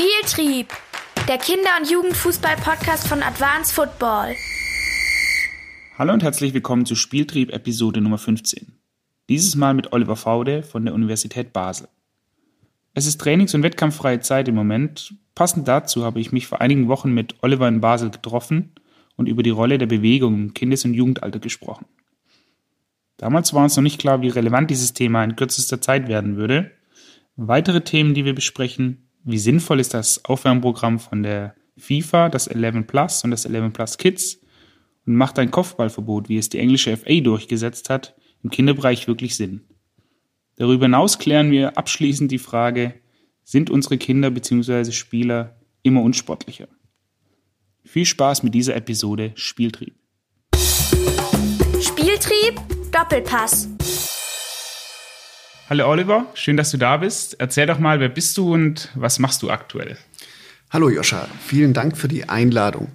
[0.00, 0.68] Spieltrieb,
[1.28, 4.34] der Kinder- und Jugendfußball-Podcast von Advanced Football.
[5.98, 8.72] Hallo und herzlich willkommen zu Spieltrieb Episode Nummer 15.
[9.28, 11.88] Dieses Mal mit Oliver Faude von der Universität Basel.
[12.94, 15.12] Es ist trainings- und wettkampffreie Zeit im Moment.
[15.34, 18.72] Passend dazu habe ich mich vor einigen Wochen mit Oliver in Basel getroffen
[19.16, 21.84] und über die Rolle der Bewegung im Kindes- und Jugendalter gesprochen.
[23.18, 26.70] Damals war uns noch nicht klar, wie relevant dieses Thema in kürzester Zeit werden würde.
[27.36, 32.86] Weitere Themen, die wir besprechen, wie sinnvoll ist das Aufwärmprogramm von der FIFA, das 11
[32.86, 34.40] Plus und das 11 Plus Kids
[35.06, 39.62] und macht ein Kopfballverbot, wie es die englische FA durchgesetzt hat, im Kinderbereich wirklich Sinn?
[40.56, 42.94] Darüber hinaus klären wir abschließend die Frage,
[43.44, 44.92] sind unsere Kinder bzw.
[44.92, 46.68] Spieler immer unsportlicher?
[47.82, 49.94] Viel Spaß mit dieser Episode Spieltrieb.
[51.80, 52.60] Spieltrieb,
[52.92, 53.68] Doppelpass.
[55.70, 57.36] Hallo Oliver, schön, dass du da bist.
[57.38, 59.96] Erzähl doch mal, wer bist du und was machst du aktuell?
[60.68, 62.88] Hallo Joscha, vielen Dank für die Einladung.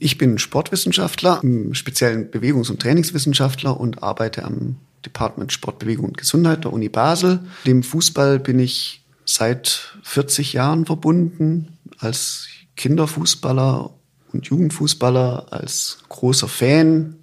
[0.00, 6.18] Ich bin Sportwissenschaftler, im speziellen Bewegungs- und Trainingswissenschaftler und arbeite am Department Sport, Bewegung und
[6.18, 7.46] Gesundheit der Uni Basel.
[7.64, 13.90] Dem Fußball bin ich seit 40 Jahren verbunden, als Kinderfußballer
[14.32, 17.18] und Jugendfußballer, als großer Fan,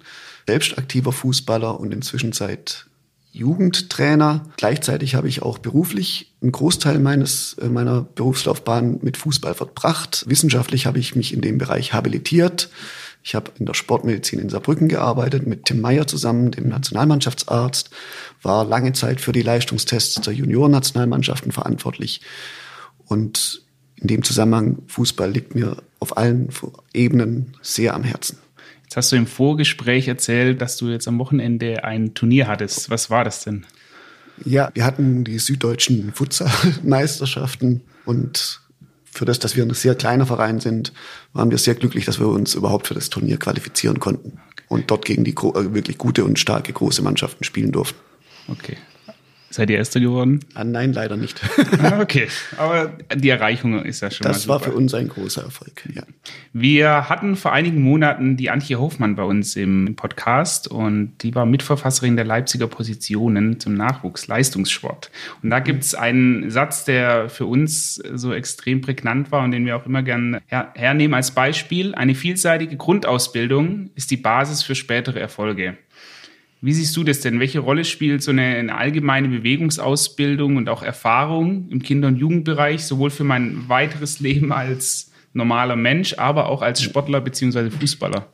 [0.46, 2.86] selbst aktiver Fußballer und inzwischen seit
[3.34, 4.44] Jugendtrainer.
[4.56, 10.24] Gleichzeitig habe ich auch beruflich einen Großteil meines, äh, meiner Berufslaufbahn mit Fußball verbracht.
[10.28, 12.70] Wissenschaftlich habe ich mich in dem Bereich habilitiert.
[13.24, 17.90] Ich habe in der Sportmedizin in Saarbrücken gearbeitet, mit Tim Meyer zusammen, dem Nationalmannschaftsarzt,
[18.42, 22.20] war lange Zeit für die Leistungstests der Juniorennationalmannschaften verantwortlich.
[23.06, 23.62] Und
[23.96, 26.50] in dem Zusammenhang, Fußball liegt mir auf allen
[26.92, 28.43] Ebenen sehr am Herzen.
[28.94, 32.90] Jetzt hast du im Vorgespräch erzählt, dass du jetzt am Wochenende ein Turnier hattest.
[32.90, 33.66] Was war das denn?
[34.44, 38.60] Ja, wir hatten die süddeutschen Futsalmeisterschaften und
[39.02, 40.92] für das, dass wir ein sehr kleiner Verein sind,
[41.32, 45.04] waren wir sehr glücklich, dass wir uns überhaupt für das Turnier qualifizieren konnten und dort
[45.04, 47.98] gegen die äh, wirklich gute und starke große Mannschaften spielen durften.
[48.46, 48.76] Okay.
[49.54, 50.40] Seid ihr Erster geworden?
[50.54, 51.40] Ah, nein, leider nicht.
[51.80, 52.26] ah, okay,
[52.56, 55.88] aber die Erreichung ist ja schon das mal Das war für uns ein großer Erfolg,
[55.94, 56.02] ja.
[56.52, 61.46] Wir hatten vor einigen Monaten die Antje Hofmann bei uns im Podcast und die war
[61.46, 65.12] Mitverfasserin der Leipziger Positionen zum Nachwuchsleistungssport.
[65.44, 69.66] Und da gibt es einen Satz, der für uns so extrem prägnant war und den
[69.66, 71.94] wir auch immer gern her hernehmen als Beispiel.
[71.94, 75.76] Eine vielseitige Grundausbildung ist die Basis für spätere Erfolge.
[76.64, 77.40] Wie siehst du das denn?
[77.40, 82.86] Welche Rolle spielt so eine, eine, allgemeine Bewegungsausbildung und auch Erfahrung im Kinder- und Jugendbereich,
[82.86, 87.68] sowohl für mein weiteres Leben als normaler Mensch, aber auch als Sportler bzw.
[87.68, 88.32] Fußballer?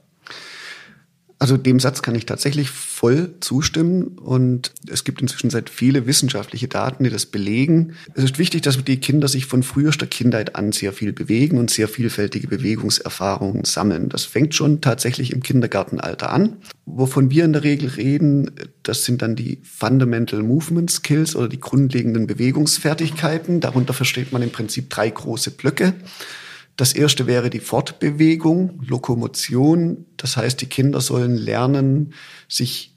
[1.42, 6.68] Also dem Satz kann ich tatsächlich voll zustimmen und es gibt inzwischen seit viele wissenschaftliche
[6.68, 7.94] Daten, die das belegen.
[8.12, 11.70] Es ist wichtig, dass die Kinder sich von frühester Kindheit an sehr viel bewegen und
[11.70, 14.10] sehr vielfältige Bewegungserfahrungen sammeln.
[14.10, 16.58] Das fängt schon tatsächlich im Kindergartenalter an.
[16.84, 18.50] Wovon wir in der Regel reden,
[18.82, 23.60] das sind dann die Fundamental Movement Skills oder die grundlegenden Bewegungsfertigkeiten.
[23.60, 25.94] Darunter versteht man im Prinzip drei große Blöcke.
[26.80, 30.06] Das erste wäre die Fortbewegung, Lokomotion.
[30.16, 32.14] Das heißt, die Kinder sollen lernen,
[32.48, 32.96] sich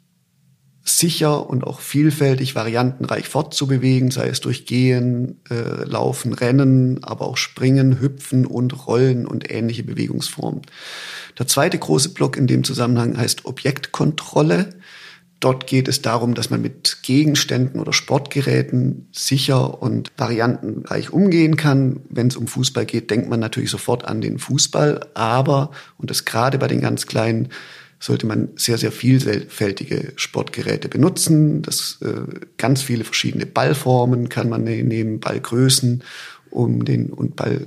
[0.86, 7.36] sicher und auch vielfältig, variantenreich fortzubewegen, sei es durch Gehen, äh, Laufen, Rennen, aber auch
[7.36, 10.62] Springen, Hüpfen und Rollen und ähnliche Bewegungsformen.
[11.38, 14.70] Der zweite große Block in dem Zusammenhang heißt Objektkontrolle.
[15.44, 22.00] Dort geht es darum, dass man mit Gegenständen oder Sportgeräten sicher und variantenreich umgehen kann.
[22.10, 25.06] Wenn es um Fußball geht, denkt man natürlich sofort an den Fußball.
[25.16, 27.50] Aber, und das gerade bei den ganz Kleinen,
[28.00, 31.62] sollte man sehr, sehr vielfältige Sportgeräte benutzen.
[31.62, 32.22] Das, äh,
[32.58, 36.06] ganz viele verschiedene Ballformen kann man ne-, nehmen, Ballgrößen
[36.52, 37.66] um den, und Ball,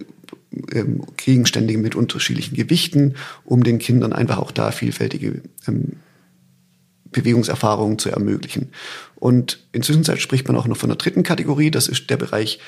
[0.72, 5.96] ähm, Gegenstände mit unterschiedlichen Gewichten, um den Kindern einfach auch da vielfältige ähm,
[7.16, 8.70] Bewegungserfahrungen zu ermöglichen.
[9.16, 12.60] Und inzwischen spricht man auch noch von der dritten Kategorie, das ist der Bereich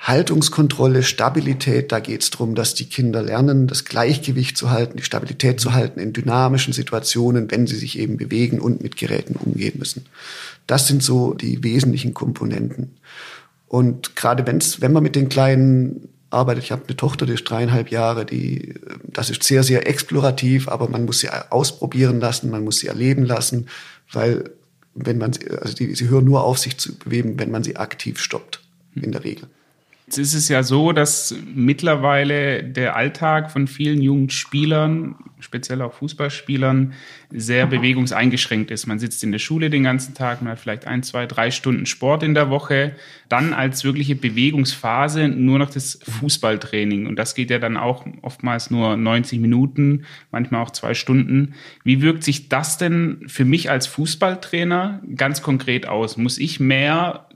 [0.00, 1.90] Haltungskontrolle, Stabilität.
[1.92, 5.74] Da geht es darum, dass die Kinder lernen, das Gleichgewicht zu halten, die Stabilität zu
[5.74, 10.06] halten in dynamischen Situationen, wenn sie sich eben bewegen und mit Geräten umgehen müssen.
[10.66, 12.96] Das sind so die wesentlichen Komponenten.
[13.66, 16.64] Und gerade wenn's, wenn man mit den kleinen arbeitet.
[16.64, 20.88] Ich habe eine Tochter, die ist dreieinhalb Jahre, die, das ist sehr, sehr explorativ, aber
[20.88, 23.68] man muss sie ausprobieren lassen, man muss sie erleben lassen,
[24.12, 24.50] weil
[24.94, 28.20] wenn man, also die, sie hören nur auf, sich zu bewegen, wenn man sie aktiv
[28.20, 28.60] stoppt,
[28.94, 29.48] in der Regel.
[30.08, 35.92] Jetzt ist es ja so, dass mittlerweile der Alltag von vielen jungen Spielern, speziell auch
[35.92, 36.94] Fußballspielern,
[37.30, 38.86] sehr bewegungseingeschränkt ist.
[38.86, 41.84] Man sitzt in der Schule den ganzen Tag, man hat vielleicht ein, zwei, drei Stunden
[41.84, 42.94] Sport in der Woche,
[43.28, 47.06] dann als wirkliche Bewegungsphase nur noch das Fußballtraining.
[47.06, 51.52] Und das geht ja dann auch oftmals nur 90 Minuten, manchmal auch zwei Stunden.
[51.84, 56.16] Wie wirkt sich das denn für mich als Fußballtrainer ganz konkret aus?
[56.16, 57.28] Muss ich mehr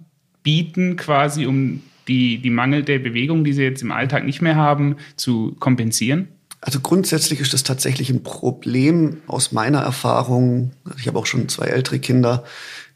[0.43, 4.97] bieten quasi, um die, die mangelnde Bewegung, die sie jetzt im Alltag nicht mehr haben,
[5.17, 6.29] zu kompensieren?
[6.61, 10.71] Also grundsätzlich ist das tatsächlich ein Problem aus meiner Erfahrung.
[10.97, 12.45] Ich habe auch schon zwei ältere Kinder,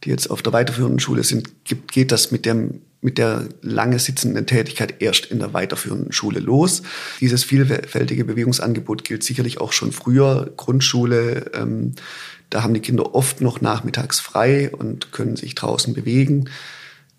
[0.05, 1.51] die jetzt auf der weiterführenden Schule sind.
[1.65, 6.83] geht das mit dem mit der lange sitzenden Tätigkeit erst in der weiterführenden Schule los.
[7.21, 11.53] Dieses vielfältige Bewegungsangebot gilt sicherlich auch schon früher, Grundschule.
[11.55, 11.93] Ähm,
[12.51, 16.51] da haben die Kinder oft noch nachmittags frei und können sich draußen bewegen.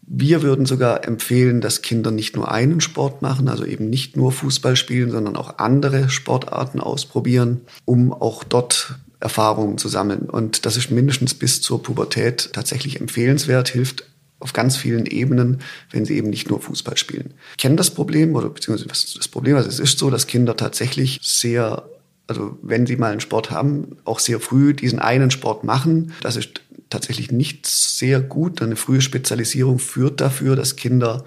[0.10, 4.32] Wir würden sogar empfehlen, dass Kinder nicht nur einen Sport machen, also eben nicht nur
[4.32, 10.30] Fußball spielen, sondern auch andere Sportarten ausprobieren, um auch dort Erfahrungen zu sammeln.
[10.30, 14.06] Und das ist mindestens bis zur Pubertät tatsächlich empfehlenswert, hilft
[14.40, 15.60] auf ganz vielen Ebenen,
[15.92, 17.34] wenn sie eben nicht nur Fußball spielen.
[17.52, 20.56] Ich kenne das Problem oder beziehungsweise was das Problem ist, es ist so, dass Kinder
[20.56, 21.84] tatsächlich sehr,
[22.28, 26.14] also wenn sie mal einen Sport haben, auch sehr früh diesen einen Sport machen.
[26.22, 28.62] Das ist tatsächlich nicht sehr gut.
[28.62, 31.26] Eine frühe Spezialisierung führt dafür, dass Kinder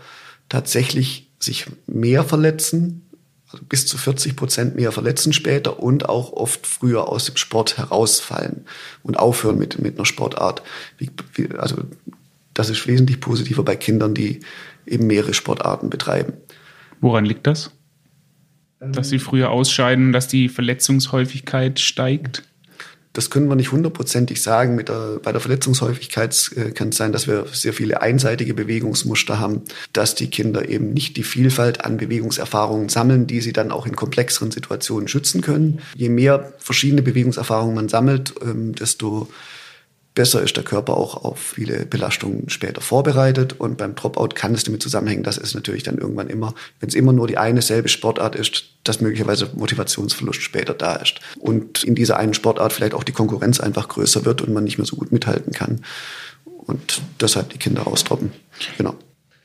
[0.49, 3.03] tatsächlich sich mehr verletzen,
[3.53, 7.79] also bis zu 40 Prozent mehr verletzen später und auch oft früher aus dem Sport
[7.79, 8.65] herausfallen
[9.03, 10.63] und aufhören mit, mit einer Sportart.
[10.99, 11.79] Wie, wie, also
[12.55, 14.41] das ist wesentlich positiver bei Kindern, die
[14.87, 16.35] eben mehrere Sportarten betreiben.
[17.01, 17.71] Woran liegt das?
[18.81, 22.45] Dass sie früher ausscheiden, dass die Verletzungshäufigkeit steigt?
[23.13, 24.77] Das können wir nicht hundertprozentig sagen.
[24.77, 29.41] Mit der, bei der Verletzungshäufigkeit äh, kann es sein, dass wir sehr viele einseitige Bewegungsmuster
[29.41, 29.63] haben,
[29.93, 33.97] dass die Kinder eben nicht die Vielfalt an Bewegungserfahrungen sammeln, die sie dann auch in
[33.97, 35.81] komplexeren Situationen schützen können.
[35.97, 39.29] Je mehr verschiedene Bewegungserfahrungen man sammelt, ähm, desto
[40.21, 43.59] besser ist der Körper auch auf viele Belastungen später vorbereitet.
[43.59, 46.95] Und beim Dropout kann es damit zusammenhängen, dass es natürlich dann irgendwann immer, wenn es
[46.95, 51.21] immer nur die eine selbe Sportart ist, dass möglicherweise Motivationsverlust später da ist.
[51.39, 54.77] Und in dieser einen Sportart vielleicht auch die Konkurrenz einfach größer wird und man nicht
[54.77, 55.81] mehr so gut mithalten kann.
[56.45, 58.31] Und deshalb die Kinder rausdroppen.
[58.77, 58.97] Genau.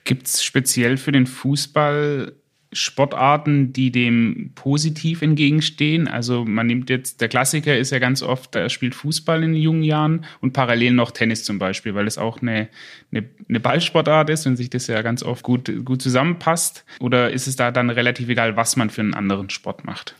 [0.03, 2.33] Gibt es speziell für den Fußball
[2.75, 6.07] Sportarten, die dem positiv entgegenstehen.
[6.07, 9.83] Also man nimmt jetzt, der Klassiker ist ja ganz oft, er spielt Fußball in jungen
[9.83, 12.67] Jahren und parallel noch Tennis zum Beispiel, weil es auch eine,
[13.11, 16.85] eine, eine Ballsportart ist und sich das ja ganz oft gut, gut zusammenpasst.
[16.99, 20.15] Oder ist es da dann relativ egal, was man für einen anderen Sport macht?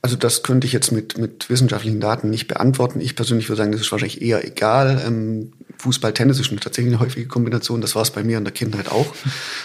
[0.00, 3.00] Also das könnte ich jetzt mit, mit wissenschaftlichen Daten nicht beantworten.
[3.00, 5.02] Ich persönlich würde sagen, das ist wahrscheinlich eher egal.
[5.04, 7.80] Ähm, Fußball, Tennis ist tatsächlich eine häufige Kombination.
[7.80, 9.12] Das war es bei mir in der Kindheit auch.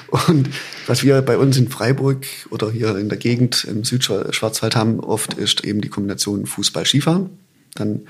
[0.28, 0.50] Und
[0.88, 5.36] was wir bei uns in Freiburg oder hier in der Gegend im Südschwarzwald haben, oft
[5.36, 7.30] ist eben die Kombination Fußball-Skifahren.
[7.76, 8.02] Dann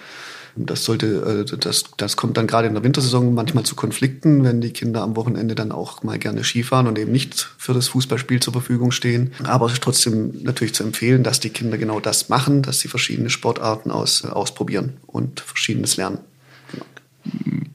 [0.55, 4.61] das sollte, äh, das, das kommt dann gerade in der Wintersaison manchmal zu Konflikten, wenn
[4.61, 8.39] die Kinder am Wochenende dann auch mal gerne Skifahren und eben nicht für das Fußballspiel
[8.39, 9.31] zur Verfügung stehen.
[9.43, 12.87] Aber es ist trotzdem natürlich zu empfehlen, dass die Kinder genau das machen, dass sie
[12.87, 16.19] verschiedene Sportarten aus, ausprobieren und verschiedenes lernen.
[16.71, 16.85] Genau.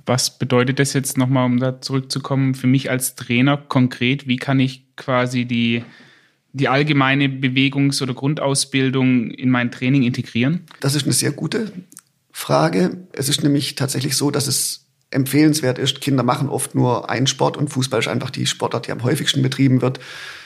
[0.07, 4.29] Was bedeutet das jetzt nochmal, um da zurückzukommen, für mich als Trainer konkret?
[4.29, 5.83] Wie kann ich quasi die,
[6.53, 10.61] die allgemeine Bewegungs- oder Grundausbildung in mein Training integrieren?
[10.81, 11.73] Das ist eine sehr gute
[12.39, 13.09] Frage.
[13.11, 16.01] Es ist nämlich tatsächlich so, dass es empfehlenswert ist.
[16.01, 19.43] Kinder machen oft nur einen Sport und Fußball ist einfach die Sportart, die am häufigsten
[19.43, 19.99] betrieben wird.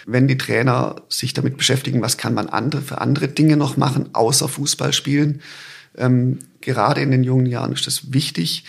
[0.06, 4.14] Wenn die Trainer sich damit beschäftigen, was kann man andere, für andere Dinge noch machen,
[4.14, 5.42] außer Fußball spielen.
[5.94, 8.64] Ähm, gerade in den jungen Jahren ist das wichtig.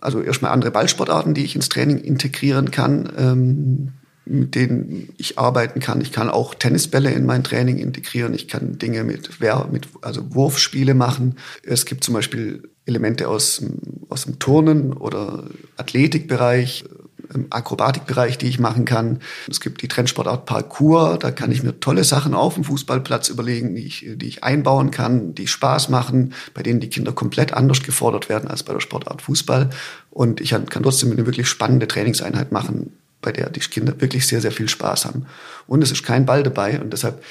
[0.00, 3.12] Also erstmal andere Ballsportarten, die ich ins Training integrieren kann.
[3.18, 3.92] Ähm,
[4.26, 6.00] mit denen ich arbeiten kann.
[6.00, 8.34] Ich kann auch Tennisbälle in mein Training integrieren.
[8.34, 9.28] Ich kann Dinge mit,
[9.70, 11.36] mit also Wurfspiele machen.
[11.62, 13.62] Es gibt zum Beispiel Elemente aus,
[14.08, 15.44] aus dem Turnen oder
[15.76, 16.84] Athletikbereich,
[17.50, 19.20] Akrobatikbereich, die ich machen kann.
[19.48, 21.18] Es gibt die Trendsportart Parkour.
[21.18, 24.90] Da kann ich mir tolle Sachen auf dem Fußballplatz überlegen, die ich, die ich einbauen
[24.90, 28.80] kann, die Spaß machen, bei denen die Kinder komplett anders gefordert werden als bei der
[28.80, 29.70] Sportart Fußball.
[30.10, 32.92] Und ich kann trotzdem eine wirklich spannende Trainingseinheit machen,
[33.24, 35.26] bei der die Kinder wirklich sehr, sehr viel Spaß haben.
[35.66, 37.22] Und es ist kein Ball dabei und deshalb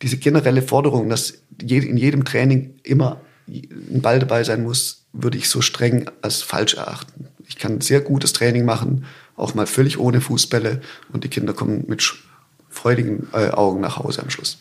[0.00, 5.48] diese generelle Forderung, dass in jedem Training immer ein Ball dabei sein muss, würde ich
[5.48, 7.26] so streng als falsch erachten.
[7.48, 9.04] Ich kann sehr gutes Training machen,
[9.36, 10.80] auch mal völlig ohne Fußbälle
[11.12, 12.14] und die Kinder kommen mit
[12.68, 14.58] freudigen äh, Augen nach Hause am Schluss.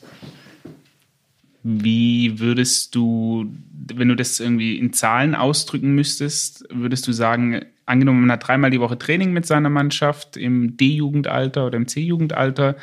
[1.61, 3.45] Wie würdest du,
[3.93, 8.69] wenn du das irgendwie in Zahlen ausdrücken müsstest, würdest du sagen, angenommen, man hat dreimal
[8.69, 12.75] die Woche Training mit seiner Mannschaft im D-Jugendalter oder im C-Jugendalter.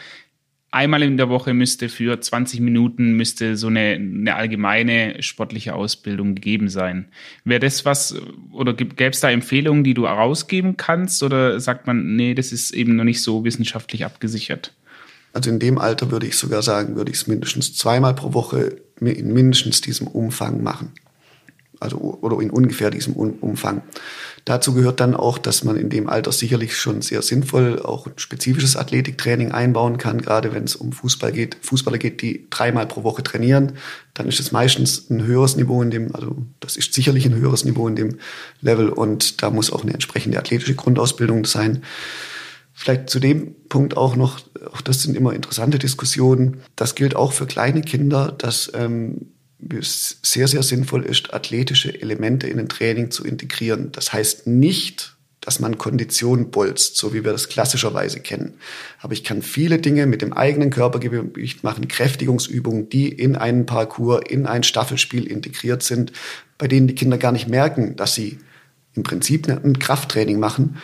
[0.73, 6.35] Einmal in der Woche müsste für 20 Minuten müsste so eine, eine allgemeine sportliche Ausbildung
[6.35, 7.09] gegeben sein.
[7.45, 8.17] Wäre das was
[8.51, 12.73] oder gäbe es da Empfehlungen, die du herausgeben kannst oder sagt man, nee, das ist
[12.73, 14.75] eben noch nicht so wissenschaftlich abgesichert?
[15.33, 18.77] Also in dem Alter würde ich sogar sagen, würde ich es mindestens zweimal pro Woche
[19.01, 20.93] in mindestens diesem Umfang machen
[21.81, 23.83] also oder in ungefähr diesem Umfang.
[24.45, 28.13] Dazu gehört dann auch, dass man in dem Alter sicherlich schon sehr sinnvoll auch ein
[28.17, 33.03] spezifisches Athletiktraining einbauen kann, gerade wenn es um Fußball geht, Fußballer geht, die dreimal pro
[33.03, 33.73] Woche trainieren,
[34.15, 37.65] dann ist es meistens ein höheres Niveau in dem, also das ist sicherlich ein höheres
[37.65, 38.19] Niveau in dem
[38.61, 41.83] Level und da muss auch eine entsprechende athletische Grundausbildung sein.
[42.73, 44.39] Vielleicht zu dem Punkt auch noch,
[44.71, 46.59] auch das sind immer interessante Diskussionen.
[46.77, 52.59] Das gilt auch für kleine Kinder, dass ähm, sehr, sehr sinnvoll ist, athletische Elemente in
[52.59, 53.91] ein Training zu integrieren.
[53.93, 58.55] Das heißt nicht, dass man Kondition bolzt, so wie wir das klassischerweise kennen.
[59.01, 64.23] Aber ich kann viele Dinge mit dem eigenen Körpergewicht machen, Kräftigungsübungen, die in einen Parcours,
[64.29, 66.11] in ein Staffelspiel integriert sind,
[66.59, 68.39] bei denen die Kinder gar nicht merken, dass sie
[68.95, 70.79] im Prinzip ein Krafttraining machen,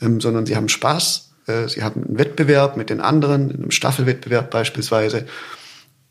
[0.00, 3.70] ähm, sondern sie haben Spaß, äh, sie haben einen Wettbewerb mit den anderen, in einem
[3.70, 5.26] Staffelwettbewerb beispielsweise.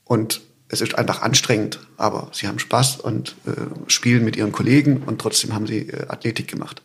[0.03, 3.51] Und es ist einfach anstrengend, aber sie haben Spaß und äh,
[3.87, 6.81] spielen mit ihren Kollegen und trotzdem haben sie äh, Athletik gemacht.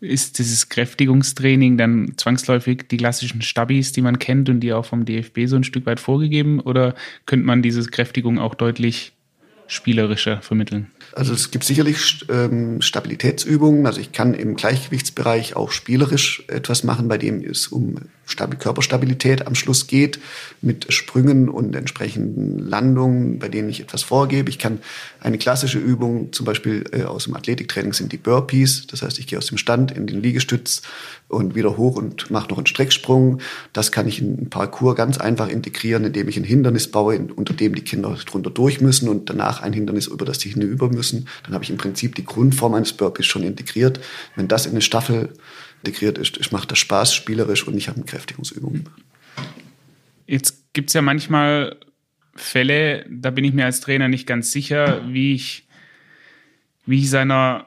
[0.00, 5.04] Ist dieses Kräftigungstraining dann zwangsläufig die klassischen Stabis, die man kennt und die auch vom
[5.04, 6.60] DFB so ein Stück weit vorgegeben?
[6.60, 6.94] Oder
[7.24, 9.12] könnte man diese Kräftigung auch deutlich
[9.66, 10.90] spielerischer vermitteln?
[11.14, 13.86] Also es gibt sicherlich ähm, Stabilitätsübungen.
[13.86, 17.96] Also ich kann im Gleichgewichtsbereich auch spielerisch etwas machen, bei dem es um
[18.58, 20.18] Körperstabilität am Schluss geht,
[20.60, 24.50] mit Sprüngen und entsprechenden Landungen, bei denen ich etwas vorgebe.
[24.50, 24.80] Ich kann
[25.20, 28.86] eine klassische Übung, zum Beispiel äh, aus dem Athletiktraining, sind die Burpees.
[28.86, 30.82] Das heißt, ich gehe aus dem Stand in den Liegestütz
[31.28, 33.40] und wieder hoch und mache noch einen Strecksprung.
[33.72, 37.54] Das kann ich in einen Parcours ganz einfach integrieren, indem ich ein Hindernis baue, unter
[37.54, 41.28] dem die Kinder drunter durch müssen und danach ein Hindernis, über das die hinüber müssen.
[41.44, 44.00] Dann habe ich im Prinzip die Grundform eines Burpees schon integriert.
[44.36, 45.30] Wenn das in eine Staffel
[45.84, 48.88] integriert ist, ich mache das Spaß spielerisch und ich habe eine Kräftigungsübung.
[50.26, 51.76] Jetzt gibt es ja manchmal
[52.36, 55.66] Fälle, da bin ich mir als Trainer nicht ganz sicher, wie ich,
[56.86, 57.66] wie ich seiner,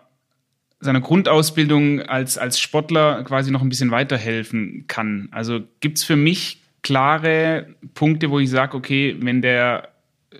[0.80, 5.28] seiner Grundausbildung als, als Sportler quasi noch ein bisschen weiterhelfen kann.
[5.32, 9.90] Also gibt es für mich klare Punkte, wo ich sage, okay, wenn der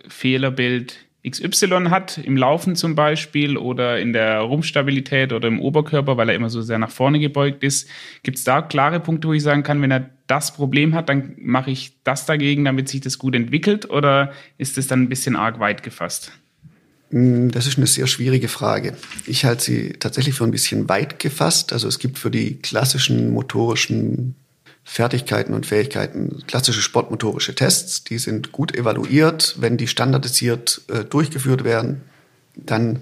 [0.08, 6.30] Fehlerbild XY hat, im Laufen zum Beispiel oder in der Rumpfstabilität oder im Oberkörper, weil
[6.30, 7.90] er immer so sehr nach vorne gebeugt ist.
[8.24, 11.36] Gibt es da klare Punkte, wo ich sagen kann, wenn er das Problem hat, dann
[11.40, 13.90] mache ich das dagegen, damit sich das gut entwickelt?
[13.90, 16.32] Oder ist das dann ein bisschen arg weit gefasst?
[17.12, 18.96] Hm, das ist eine sehr schwierige Frage.
[19.26, 21.74] Ich halte sie tatsächlich für ein bisschen weit gefasst.
[21.74, 24.36] Also es gibt für die klassischen motorischen
[24.90, 29.56] Fertigkeiten und Fähigkeiten, klassische sportmotorische Tests, die sind gut evaluiert.
[29.60, 32.04] Wenn die standardisiert äh, durchgeführt werden,
[32.56, 33.02] dann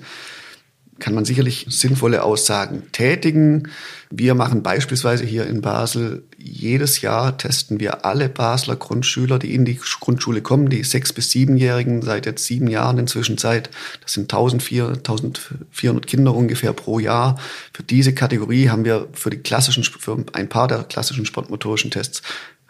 [1.00, 3.70] kann man sicherlich sinnvolle Aussagen tätigen.
[4.10, 9.66] Wir machen beispielsweise hier in Basel jedes Jahr testen wir alle Basler Grundschüler, die in
[9.66, 13.70] die Grundschule kommen, die sechs bis siebenjährigen seit jetzt sieben Jahren inzwischen Zeit.
[14.02, 17.40] Das sind 1400 Kinder ungefähr pro Jahr.
[17.74, 22.22] Für diese Kategorie haben wir für die klassischen, für ein paar der klassischen sportmotorischen Tests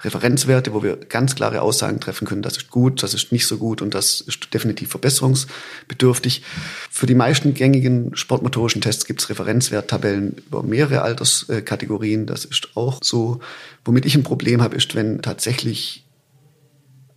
[0.01, 3.57] Referenzwerte, wo wir ganz klare Aussagen treffen können, das ist gut, das ist nicht so
[3.57, 6.43] gut und das ist definitiv verbesserungsbedürftig.
[6.91, 12.25] Für die meisten gängigen sportmotorischen Tests gibt es Referenzwerttabellen über mehrere Alterskategorien.
[12.25, 13.39] Das ist auch so.
[13.85, 16.05] Womit ich ein Problem habe, ist, wenn tatsächlich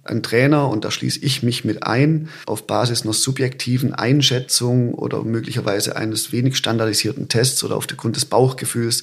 [0.04, 5.23] ein Trainer, und da schließe ich mich mit ein, auf Basis einer subjektiven Einschätzung oder
[5.23, 9.02] möglicherweise eines wenig standardisierten Tests oder aufgrund des Bauchgefühls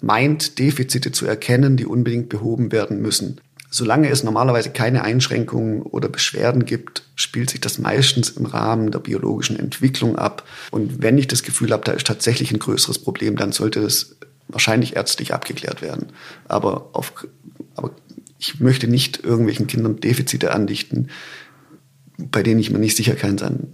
[0.00, 3.40] meint, Defizite zu erkennen, die unbedingt behoben werden müssen.
[3.72, 8.98] Solange es normalerweise keine Einschränkungen oder Beschwerden gibt, spielt sich das meistens im Rahmen der
[8.98, 10.44] biologischen Entwicklung ab.
[10.72, 14.16] Und wenn ich das Gefühl habe, da ist tatsächlich ein größeres Problem, dann sollte das
[14.48, 16.08] wahrscheinlich ärztlich abgeklärt werden.
[16.48, 17.12] Aber, auf,
[17.76, 17.92] aber
[18.40, 21.08] ich möchte nicht irgendwelchen Kindern Defizite andichten,
[22.18, 23.14] bei denen ich mir nicht sicher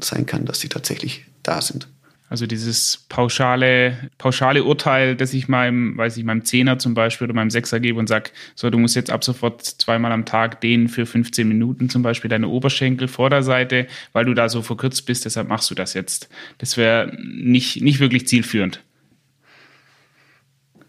[0.00, 1.88] sein kann, dass sie tatsächlich da sind.
[2.28, 7.34] Also dieses pauschale, pauschale Urteil, das ich meinem, weiß ich, meinem Zehner zum Beispiel oder
[7.34, 10.88] meinem Sechser gebe und sage, so, du musst jetzt ab sofort zweimal am Tag dehnen
[10.88, 15.48] für 15 Minuten zum Beispiel deine Oberschenkel Vorderseite, weil du da so verkürzt bist, deshalb
[15.48, 16.28] machst du das jetzt.
[16.58, 18.82] Das wäre nicht, nicht wirklich zielführend.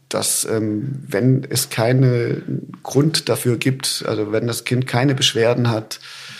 [0.09, 5.99] Dass, ähm, wenn es keinen Grund dafür gibt, also wenn das Kind keine Beschwerden hat,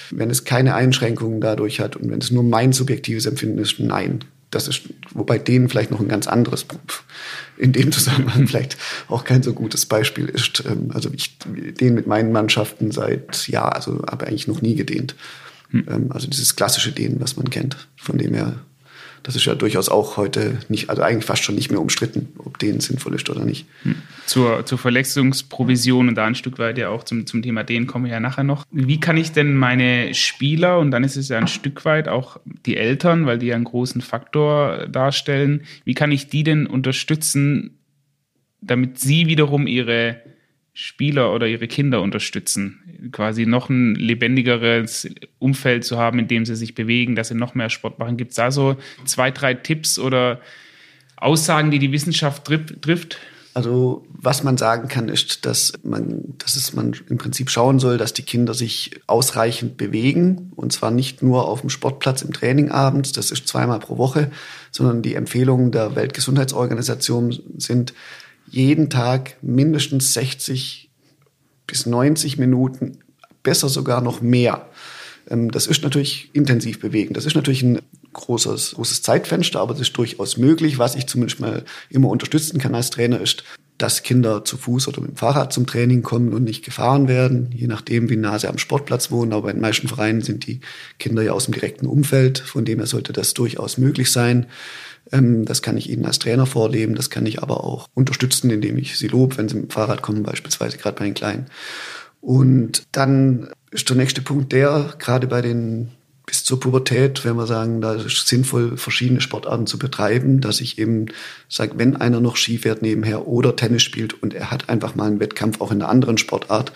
[0.10, 4.24] wenn es keine Einschränkungen dadurch hat und wenn es nur mein subjektives Empfinden ist, nein
[4.50, 6.66] Das ist, wobei denen vielleicht noch ein ganz anderes,
[7.58, 8.78] in dem Zusammenhang vielleicht
[9.10, 10.64] auch kein so gutes Beispiel ist.
[10.66, 15.16] Ähm, also ich den mit meinen Mannschaften seit, ja, also habe eigentlich noch nie gedehnt.
[15.72, 16.12] Hm.
[16.12, 18.60] Also dieses klassische Dehnen, was man kennt, von dem her
[19.28, 22.58] das ist ja durchaus auch heute nicht, also eigentlich fast schon nicht mehr umstritten, ob
[22.60, 23.66] denen sinnvoll ist oder nicht.
[23.84, 23.96] Hm.
[24.26, 28.06] Zur, zur Verletzungsprovision und da ein Stück weit ja auch zum, zum Thema denen kommen
[28.06, 28.64] wir ja nachher noch.
[28.72, 32.40] Wie kann ich denn meine Spieler, und dann ist es ja ein Stück weit auch
[32.66, 37.80] die Eltern, weil die ja einen großen Faktor darstellen, wie kann ich die denn unterstützen,
[38.62, 40.22] damit sie wiederum ihre
[40.80, 46.56] Spieler oder ihre Kinder unterstützen, quasi noch ein lebendigeres Umfeld zu haben, in dem sie
[46.56, 48.16] sich bewegen, dass sie noch mehr Sport machen.
[48.16, 50.40] Gibt es da so zwei, drei Tipps oder
[51.16, 53.18] Aussagen, die die Wissenschaft trifft?
[53.56, 57.98] Also was man sagen kann, ist, dass man, dass es man im Prinzip schauen soll,
[57.98, 62.70] dass die Kinder sich ausreichend bewegen und zwar nicht nur auf dem Sportplatz im Training
[62.70, 64.30] abends, das ist zweimal pro Woche,
[64.70, 67.96] sondern die Empfehlungen der Weltgesundheitsorganisation sind,
[68.50, 70.90] jeden Tag mindestens 60
[71.66, 73.00] bis 90 Minuten,
[73.44, 74.68] besser sogar noch mehr.
[75.30, 77.14] Ähm, das ist natürlich intensiv bewegen.
[77.14, 77.82] Das ist natürlich ein
[78.14, 80.80] großes, großes Zeitfenster, aber das ist durchaus möglich.
[80.80, 83.44] Was ich zumindest mal immer unterstützen kann als Trainer ist,
[83.78, 87.50] dass Kinder zu Fuß oder mit dem Fahrrad zum Training kommen und nicht gefahren werden,
[87.54, 89.34] je nachdem, wie nah sie am Sportplatz wohnen.
[89.34, 90.62] Aber bei den meisten Vereinen sind die
[90.98, 94.48] Kinder ja aus dem direkten Umfeld, von dem her sollte das durchaus möglich sein.
[95.12, 98.78] Ähm, das kann ich ihnen als Trainer vorleben, das kann ich aber auch unterstützen, indem
[98.78, 101.48] ich sie lobe, wenn sie mit dem Fahrrad kommen, beispielsweise gerade bei den Kleinen.
[102.22, 105.92] Und dann ist der nächste Punkt der, gerade bei den
[106.26, 110.60] bis zur Pubertät, wenn wir sagen, da ist es sinnvoll, verschiedene Sportarten zu betreiben, dass
[110.60, 111.06] ich eben
[111.48, 115.06] sage, wenn einer noch Ski fährt nebenher oder Tennis spielt und er hat einfach mal
[115.06, 116.74] einen Wettkampf auch in einer anderen Sportart,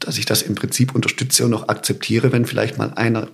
[0.00, 3.28] dass ich das im Prinzip unterstütze und auch akzeptiere, wenn vielleicht mal einer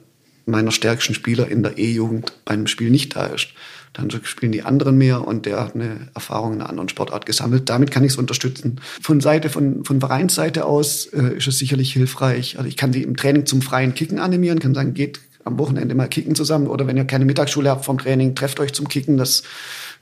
[0.44, 3.48] meiner stärksten Spieler in der E-Jugend bei einem Spiel nicht da ist.
[3.92, 7.68] Dann spielen die anderen mehr und der hat eine Erfahrung in einer anderen Sportart gesammelt.
[7.68, 8.80] Damit kann ich es unterstützen.
[9.00, 12.58] Von Seite, von, von Vereinsseite aus äh, ist es sicherlich hilfreich.
[12.58, 15.94] Also ich kann sie im Training zum freien Kicken animieren, kann sagen, geht am Wochenende
[15.94, 19.16] mal kicken zusammen oder wenn ihr keine Mittagsschule habt vom Training, trefft euch zum Kicken.
[19.16, 19.44] Das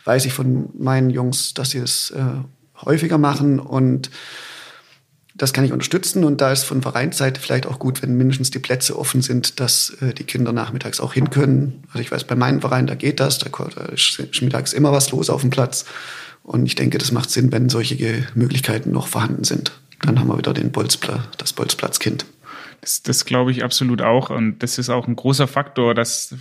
[0.04, 2.22] weiß ich von meinen Jungs, dass sie es äh,
[2.84, 4.10] häufiger machen und
[5.34, 8.60] das kann ich unterstützen und da ist von Vereinsseite vielleicht auch gut, wenn mindestens die
[8.60, 11.82] Plätze offen sind, dass äh, die Kinder nachmittags auch hin können.
[11.88, 13.49] Also ich weiß, bei meinem Verein, da geht das, da,
[13.92, 15.86] ist mittags immer was los auf dem Platz.
[16.44, 19.73] Und ich denke, das macht Sinn, wenn solche Möglichkeiten noch vorhanden sind.
[20.02, 22.26] Dann haben wir wieder den Bolzpla das Bolzplatzkind.
[22.80, 24.30] Das, das glaube ich absolut auch.
[24.30, 26.34] Und das ist auch ein großer Faktor, dass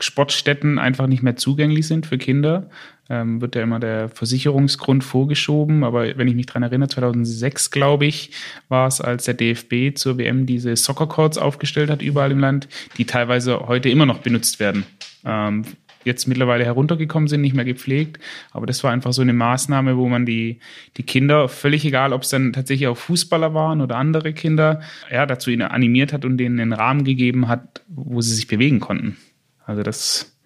[0.00, 2.70] Sportstätten einfach nicht mehr zugänglich sind für Kinder.
[3.10, 5.82] Ähm, wird ja immer der Versicherungsgrund vorgeschoben.
[5.82, 8.32] Aber wenn ich mich dran erinnere, 2006, glaube ich,
[8.68, 12.68] war es, als der DFB zur WM diese Soccer Courts aufgestellt hat, überall im Land,
[12.98, 14.84] die teilweise heute immer noch benutzt werden.
[15.24, 15.64] Ähm,
[16.04, 18.18] jetzt mittlerweile heruntergekommen sind, nicht mehr gepflegt.
[18.50, 20.58] Aber das war einfach so eine Maßnahme, wo man die,
[20.96, 25.26] die Kinder, völlig egal, ob es dann tatsächlich auch Fußballer waren oder andere Kinder, ja,
[25.26, 29.16] dazu animiert hat und denen einen Rahmen gegeben hat, wo sie sich bewegen konnten.
[29.64, 30.36] Also das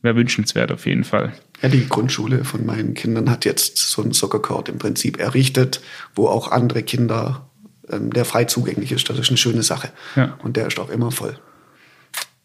[0.00, 1.32] wäre wünschenswert auf jeden Fall.
[1.62, 5.80] Ja, die Grundschule von meinen Kindern hat jetzt so einen Soccer Court im Prinzip errichtet,
[6.14, 7.48] wo auch andere Kinder,
[7.88, 9.08] ähm, der frei zugänglich ist.
[9.08, 9.90] Das ist eine schöne Sache.
[10.16, 10.36] Ja.
[10.42, 11.38] Und der ist auch immer voll.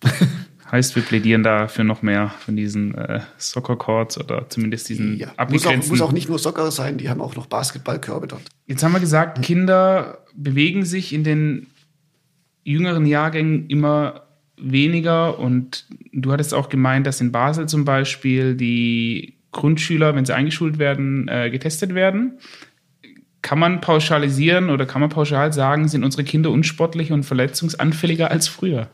[0.71, 5.17] Heißt, wir plädieren da für noch mehr von diesen äh, Soccer Courts oder zumindest diesen
[5.17, 5.77] ja, abgegrenzten.
[5.77, 8.43] Muss auch, muss auch nicht nur Soccer sein, die haben auch noch Basketballkörbe dort.
[8.67, 11.67] Jetzt haben wir gesagt, Kinder bewegen sich in den
[12.65, 14.26] jüngeren Jahrgängen immer
[14.57, 15.39] weniger.
[15.39, 20.77] Und du hattest auch gemeint, dass in Basel zum Beispiel die Grundschüler, wenn sie eingeschult
[20.77, 22.39] werden, äh, getestet werden.
[23.41, 28.47] Kann man pauschalisieren oder kann man pauschal sagen, sind unsere Kinder unsportlicher und verletzungsanfälliger als
[28.47, 28.89] früher?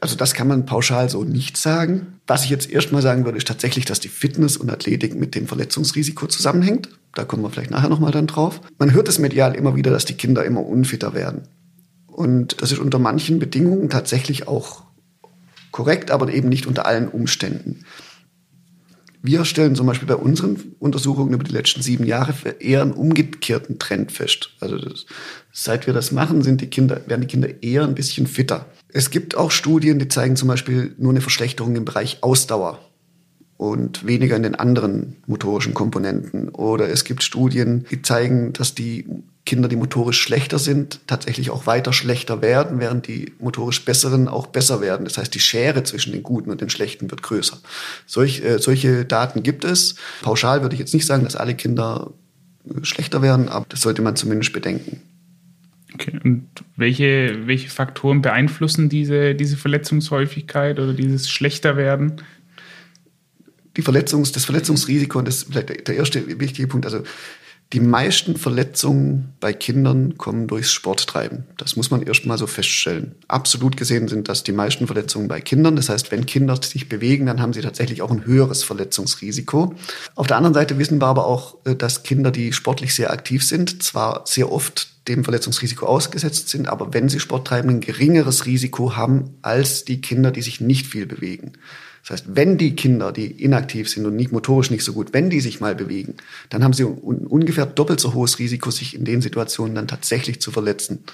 [0.00, 2.20] Also das kann man pauschal so nicht sagen.
[2.26, 5.46] Was ich jetzt erstmal sagen würde, ist tatsächlich, dass die Fitness und Athletik mit dem
[5.46, 6.88] Verletzungsrisiko zusammenhängt.
[7.14, 8.60] Da kommen wir vielleicht nachher nochmal dann drauf.
[8.78, 11.42] Man hört es medial immer wieder, dass die Kinder immer unfitter werden.
[12.20, 14.82] Und das ist unter manchen Bedingungen tatsächlich auch
[15.70, 17.86] korrekt, aber eben nicht unter allen Umständen.
[19.22, 23.78] Wir stellen zum Beispiel bei unseren Untersuchungen über die letzten sieben Jahre eher einen umgekehrten
[23.78, 24.50] Trend fest.
[24.60, 25.06] Also das,
[25.50, 28.66] seit wir das machen, sind die Kinder, werden die Kinder eher ein bisschen fitter.
[28.88, 32.80] Es gibt auch Studien, die zeigen zum Beispiel nur eine Verschlechterung im Bereich Ausdauer
[33.60, 36.48] und weniger in den anderen motorischen Komponenten.
[36.48, 39.04] Oder es gibt Studien, die zeigen, dass die
[39.44, 44.46] Kinder, die motorisch schlechter sind, tatsächlich auch weiter schlechter werden, während die motorisch besseren auch
[44.46, 45.04] besser werden.
[45.04, 47.58] Das heißt, die Schere zwischen den Guten und den Schlechten wird größer.
[48.06, 49.96] Solch, äh, solche Daten gibt es.
[50.22, 52.14] Pauschal würde ich jetzt nicht sagen, dass alle Kinder
[52.64, 55.02] äh, schlechter werden, aber das sollte man zumindest bedenken.
[55.92, 56.18] Okay.
[56.24, 56.46] Und
[56.76, 62.22] welche, welche Faktoren beeinflussen diese, diese Verletzungshäufigkeit oder dieses Schlechterwerden?
[63.76, 67.02] Die Verletzungs, das Verletzungsrisiko, und das ist vielleicht der erste wichtige Punkt, also
[67.72, 71.44] die meisten Verletzungen bei Kindern kommen durchs Sporttreiben.
[71.56, 73.14] Das muss man erstmal so feststellen.
[73.28, 75.76] Absolut gesehen sind das die meisten Verletzungen bei Kindern.
[75.76, 79.76] Das heißt, wenn Kinder sich bewegen, dann haben sie tatsächlich auch ein höheres Verletzungsrisiko.
[80.16, 83.46] Auf der anderen Seite wissen wir aber auch, äh, dass Kinder, die sportlich sehr aktiv
[83.46, 88.46] sind, zwar sehr oft dem Verletzungsrisiko ausgesetzt sind, aber wenn sie Sport treiben, ein geringeres
[88.46, 91.52] Risiko haben als die Kinder, die sich nicht viel bewegen.
[92.02, 95.30] Das heißt, wenn die Kinder, die inaktiv sind und nicht motorisch nicht so gut, wenn
[95.30, 96.14] die sich mal bewegen,
[96.48, 100.40] dann haben sie un ungefähr doppelt so hohes Risiko, sich in den Situationen dann tatsächlich
[100.40, 101.04] zu verletzen.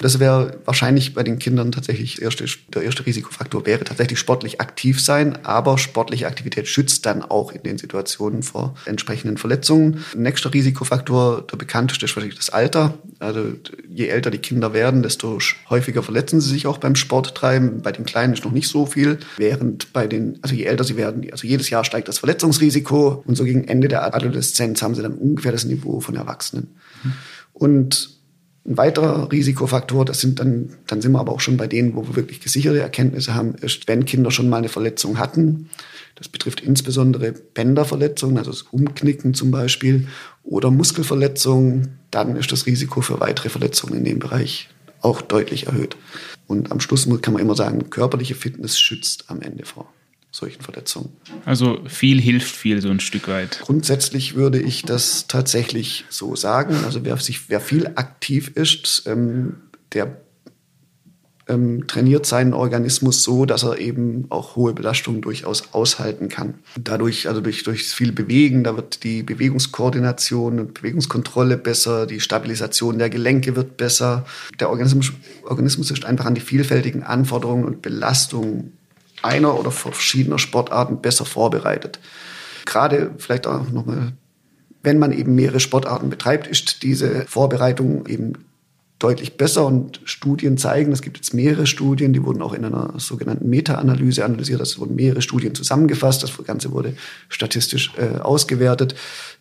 [0.00, 5.00] Das wäre wahrscheinlich bei den Kindern tatsächlich erste, der erste Risikofaktor wäre tatsächlich sportlich aktiv
[5.00, 10.04] sein, aber sportliche Aktivität schützt dann auch in den Situationen vor entsprechenden Verletzungen.
[10.14, 12.98] Nächster Risikofaktor, der bekannteste ist wahrscheinlich das Alter.
[13.18, 13.40] Also
[13.88, 15.38] je älter die Kinder werden, desto
[15.70, 17.82] häufiger verletzen sie sich auch beim Sporttreiben.
[17.82, 20.96] Bei den Kleinen ist noch nicht so viel, während bei den also je älter sie
[20.96, 25.02] werden, also jedes Jahr steigt das Verletzungsrisiko und so gegen Ende der Adoleszenz haben sie
[25.02, 26.76] dann ungefähr das Niveau von Erwachsenen.
[27.02, 27.12] Mhm.
[27.52, 28.16] Und
[28.66, 32.06] ein weiterer Risikofaktor, das sind dann, dann sind wir aber auch schon bei denen, wo
[32.06, 35.70] wir wirklich gesicherte Erkenntnisse haben, ist, wenn Kinder schon mal eine Verletzung hatten.
[36.16, 40.08] Das betrifft insbesondere Bänderverletzungen, also das Umknicken zum Beispiel,
[40.42, 44.68] oder Muskelverletzungen, dann ist das Risiko für weitere Verletzungen in dem Bereich
[45.00, 45.96] auch deutlich erhöht.
[46.48, 49.92] Und am Schluss kann man immer sagen, körperliche Fitness schützt am Ende vor
[50.36, 51.10] solchen Verletzungen.
[51.44, 53.60] Also viel hilft viel so ein Stück weit.
[53.60, 56.76] Grundsätzlich würde ich das tatsächlich so sagen.
[56.84, 59.56] Also wer, sich, wer viel aktiv ist, ähm,
[59.92, 60.20] der
[61.48, 66.54] ähm, trainiert seinen Organismus so, dass er eben auch hohe Belastungen durchaus aushalten kann.
[66.78, 72.98] Dadurch, also durch, durch viel Bewegen, da wird die Bewegungskoordination und Bewegungskontrolle besser, die Stabilisation
[72.98, 74.26] der Gelenke wird besser.
[74.58, 75.12] Der Organismus,
[75.44, 78.75] Organismus ist einfach an die vielfältigen Anforderungen und Belastungen
[79.22, 81.98] einer oder verschiedener Sportarten besser vorbereitet.
[82.64, 84.12] Gerade vielleicht auch nochmal,
[84.82, 88.45] wenn man eben mehrere Sportarten betreibt, ist diese Vorbereitung eben
[88.98, 92.94] deutlich besser und Studien zeigen, es gibt jetzt mehrere Studien, die wurden auch in einer
[92.96, 96.94] sogenannten Meta-Analyse analysiert, es wurden mehrere Studien zusammengefasst, das Ganze wurde
[97.28, 98.94] statistisch äh, ausgewertet.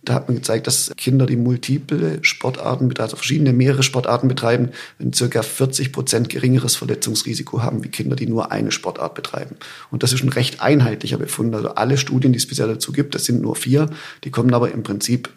[0.04, 5.13] Da hat man gezeigt, dass Kinder, die multiple Sportarten, also verschiedene, mehrere Sportarten betreiben, ein
[5.13, 9.56] circa 40 Prozent geringeres Verletzungsrisiko haben, wie Kinder, die nur eine Sportart betreiben.
[9.89, 11.56] Und das ist ein recht einheitlicher Befund.
[11.56, 13.89] Also alle Studien, die es bisher dazu gibt, das sind nur vier,
[14.26, 15.30] die kommen aber im Prinzip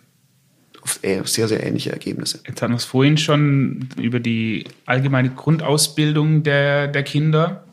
[0.84, 2.40] sehr, sehr ähnliche Ergebnisse.
[2.46, 7.64] Jetzt hatten wir es vorhin schon über die allgemeine Grundausbildung der, der Kinder,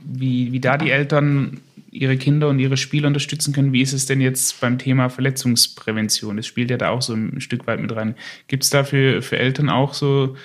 [0.00, 3.72] wie, wie da die Eltern ihre Kinder und ihre Spieler unterstützen können.
[3.72, 6.38] Wie ist es denn jetzt beim Thema Verletzungsprävention?
[6.38, 8.14] Das spielt ja da auch so ein Stück weit mit rein.
[8.48, 10.36] Gibt es da für, für Eltern auch so,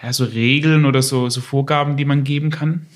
[0.00, 2.86] ja, so Regeln oder so, so Vorgaben, die man geben kann?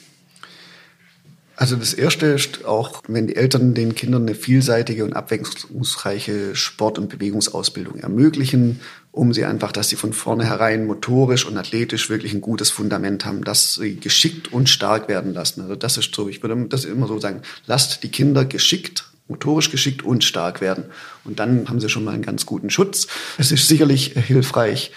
[1.61, 6.99] Also das Erste ist auch, wenn die Eltern den Kindern eine vielseitige und abwechslungsreiche Sport-
[6.99, 8.81] und Bewegungsausbildung ermöglichen,
[9.13, 13.45] um sie einfach, dass sie von vornherein motorisch und athletisch wirklich ein gutes Fundament haben,
[13.45, 15.61] dass sie geschickt und stark werden lassen.
[15.61, 19.71] Also das ist so, ich würde das immer so sagen, lasst die Kinder geschickt motorisch
[19.71, 20.85] geschickt und stark werden.
[21.25, 23.07] Und dann haben sie schon mal einen ganz guten Schutz.
[23.37, 24.93] Es ist sicherlich hilfreich,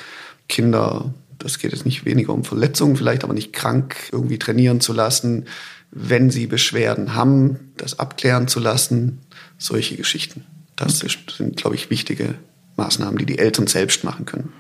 [0.48, 4.94] Kinder, das geht jetzt nicht weniger um Verletzungen, vielleicht aber nicht krank irgendwie trainieren zu
[4.94, 5.46] lassen,
[5.96, 9.20] wenn sie Beschwerden haben, das abklären zu lassen,
[9.58, 10.44] solche Geschichten.
[10.76, 12.36] Das sind, glaube ich, wichtige
[12.78, 14.52] Maßnahmen, die die Eltern selbst machen können.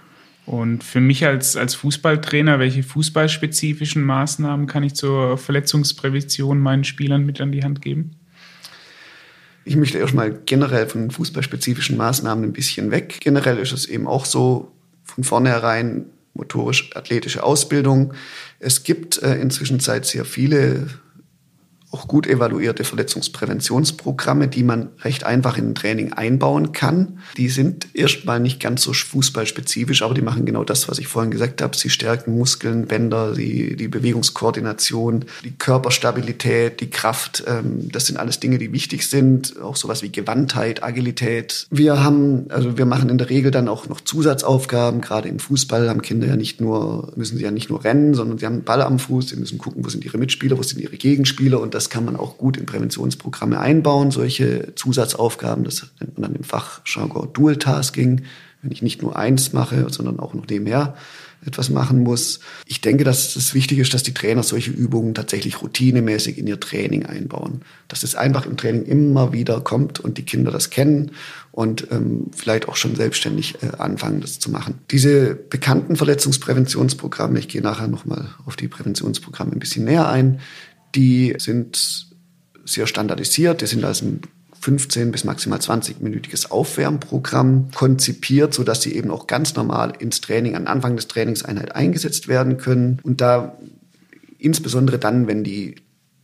[0.45, 7.25] Und für mich als, als Fußballtrainer, welche fußballspezifischen Maßnahmen kann ich zur Verletzungsprävention meinen Spielern
[7.25, 8.11] mit an die Hand geben?
[9.65, 13.19] Ich möchte erstmal generell von fußballspezifischen Maßnahmen ein bisschen weg.
[13.21, 14.71] Generell ist es eben auch so,
[15.05, 18.13] von vornherein motorisch-athletische Ausbildung.
[18.59, 20.87] Es gibt äh, inzwischen sehr viele
[21.93, 27.19] auch gut evaluierte Verletzungspräventionsprogramme, die man recht einfach in ein Training einbauen kann.
[27.37, 31.29] Die sind erstmal nicht ganz so fußballspezifisch, aber die machen genau das, was ich vorhin
[31.29, 31.77] gesagt habe.
[31.77, 37.43] Sie stärken Muskeln, Bänder, die, die Bewegungskoordination, die Körperstabilität, die Kraft.
[37.45, 39.61] Ähm, das sind alles Dinge, die wichtig sind.
[39.61, 41.67] Auch sowas wie Gewandtheit, Agilität.
[41.69, 44.99] Wir haben, also wir machen in der Regel dann auch noch Zusatzaufgaben.
[44.99, 48.39] Gerade im Fußball haben Kinder ja nicht nur, müssen sie ja nicht nur rennen, sondern
[48.39, 49.29] sie haben einen Ball am Fuß.
[49.29, 52.05] Sie müssen gucken, wo sind ihre Mitspieler, wo sind ihre Gegenspieler und das das kann
[52.05, 55.65] man auch gut in Präventionsprogramme einbauen, solche Zusatzaufgaben.
[55.65, 58.21] Das nennt man dann im Fachjargon Dual Tasking,
[58.61, 60.95] wenn ich nicht nur eins mache, sondern auch noch nebenher
[61.45, 62.39] etwas machen muss.
[62.67, 66.57] Ich denke, dass es wichtig ist, dass die Trainer solche Übungen tatsächlich routinemäßig in ihr
[66.57, 67.63] Training einbauen.
[67.89, 71.11] Dass es einfach im Training immer wieder kommt und die Kinder das kennen
[71.51, 74.75] und ähm, vielleicht auch schon selbstständig äh, anfangen, das zu machen.
[74.89, 80.39] Diese bekannten Verletzungspräventionsprogramme, ich gehe nachher nochmal auf die Präventionsprogramme ein bisschen näher ein,
[80.95, 82.07] die sind
[82.65, 84.21] sehr standardisiert, die sind als ein
[84.63, 90.55] 15 bis maximal 20-minütiges Aufwärmprogramm konzipiert, so dass sie eben auch ganz normal ins Training,
[90.55, 92.99] an Anfang des Trainingseinheit eingesetzt werden können.
[93.03, 93.57] Und da
[94.37, 95.75] insbesondere dann, wenn die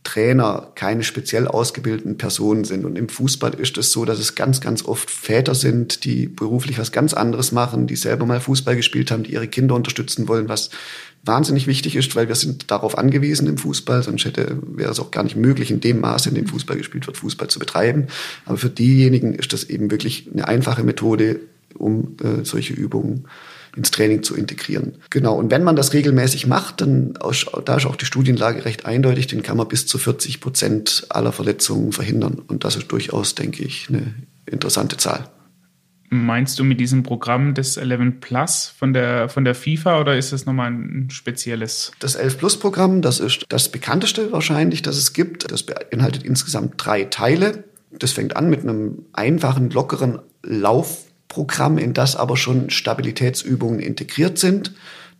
[0.02, 2.84] Trainer keine speziell ausgebildeten Personen sind.
[2.84, 6.78] Und im Fußball ist es so, dass es ganz, ganz oft Väter sind, die beruflich
[6.78, 10.48] was ganz anderes machen, die selber mal Fußball gespielt haben, die ihre Kinder unterstützen wollen,
[10.48, 10.70] was
[11.22, 15.10] wahnsinnig wichtig ist, weil wir sind darauf angewiesen im Fußball, sonst hätte, wäre es auch
[15.10, 18.06] gar nicht möglich, in dem Maße, in dem Fußball gespielt wird, Fußball zu betreiben.
[18.46, 21.40] Aber für diejenigen ist das eben wirklich eine einfache Methode,
[21.74, 23.26] um äh, solche Übungen
[23.76, 24.94] ins Training zu integrieren.
[25.10, 25.36] Genau.
[25.36, 27.14] Und wenn man das regelmäßig macht, dann
[27.64, 31.32] da ist auch die Studienlage recht eindeutig, dann kann man bis zu 40 Prozent aller
[31.32, 32.42] Verletzungen verhindern.
[32.48, 34.14] Und das ist durchaus, denke ich, eine
[34.46, 35.28] interessante Zahl.
[36.12, 40.32] Meinst du mit diesem Programm des 11 Plus von der, von der FIFA oder ist
[40.32, 41.92] das nochmal ein spezielles?
[42.00, 45.52] Das 11 Plus Programm, das ist das bekannteste wahrscheinlich, das es gibt.
[45.52, 47.62] Das beinhaltet insgesamt drei Teile.
[47.92, 50.18] Das fängt an mit einem einfachen, lockeren
[51.30, 54.72] Laufprogramm, in das aber schon Stabilitätsübungen integriert sind.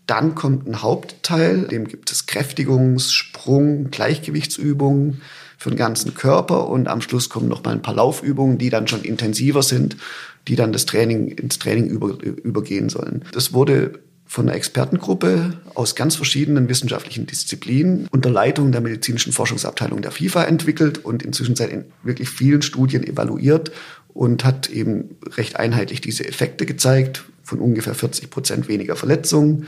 [0.06, 5.22] Dann kommt ein Hauptteil, dem gibt es Kräftigungs-, Sprung-, Gleichgewichtsübungen
[5.56, 8.88] für den ganzen Körper und am Schluss kommen noch mal ein paar Laufübungen, die dann
[8.88, 9.96] schon intensiver sind
[10.48, 13.24] die dann das Training ins Training über, übergehen sollen.
[13.32, 20.02] Das wurde von einer Expertengruppe aus ganz verschiedenen wissenschaftlichen Disziplinen unter Leitung der medizinischen Forschungsabteilung
[20.02, 23.72] der FIFA entwickelt und inzwischen seit in wirklich vielen Studien evaluiert
[24.20, 29.66] und hat eben recht einheitlich diese Effekte gezeigt von ungefähr 40 Prozent weniger Verletzungen.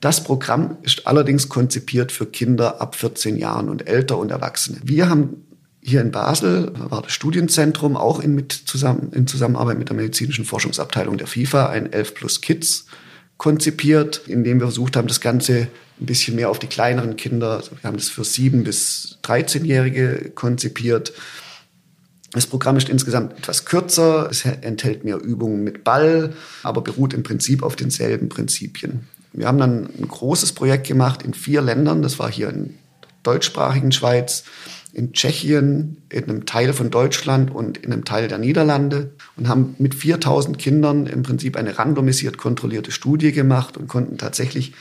[0.00, 4.78] Das Programm ist allerdings konzipiert für Kinder ab 14 Jahren und älter und Erwachsene.
[4.84, 5.42] Wir haben
[5.82, 10.44] hier in Basel war das Studienzentrum auch in, mit zusammen, in Zusammenarbeit mit der medizinischen
[10.44, 12.86] Forschungsabteilung der FIFA ein 11 plus Kids
[13.36, 15.66] konzipiert, in dem wir versucht haben, das Ganze
[16.00, 20.30] ein bisschen mehr auf die kleineren Kinder, also wir haben das für 7- bis 13-Jährige
[20.36, 21.12] konzipiert.
[22.32, 27.22] Das Programm ist insgesamt etwas kürzer, es enthält mehr Übungen mit Ball, aber beruht im
[27.22, 29.06] Prinzip auf denselben Prinzipien.
[29.32, 33.08] Wir haben dann ein großes Projekt gemacht in vier Ländern, das war hier in der
[33.22, 34.44] deutschsprachigen Schweiz,
[34.92, 39.74] in Tschechien, in einem Teil von Deutschland und in einem Teil der Niederlande und haben
[39.78, 44.74] mit 4000 Kindern im Prinzip eine randomisiert kontrollierte Studie gemacht und konnten tatsächlich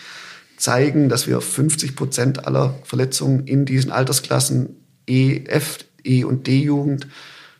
[0.57, 7.07] zeigen, dass wir 50 Prozent aller Verletzungen in diesen Altersklassen E, F, E und D-Jugend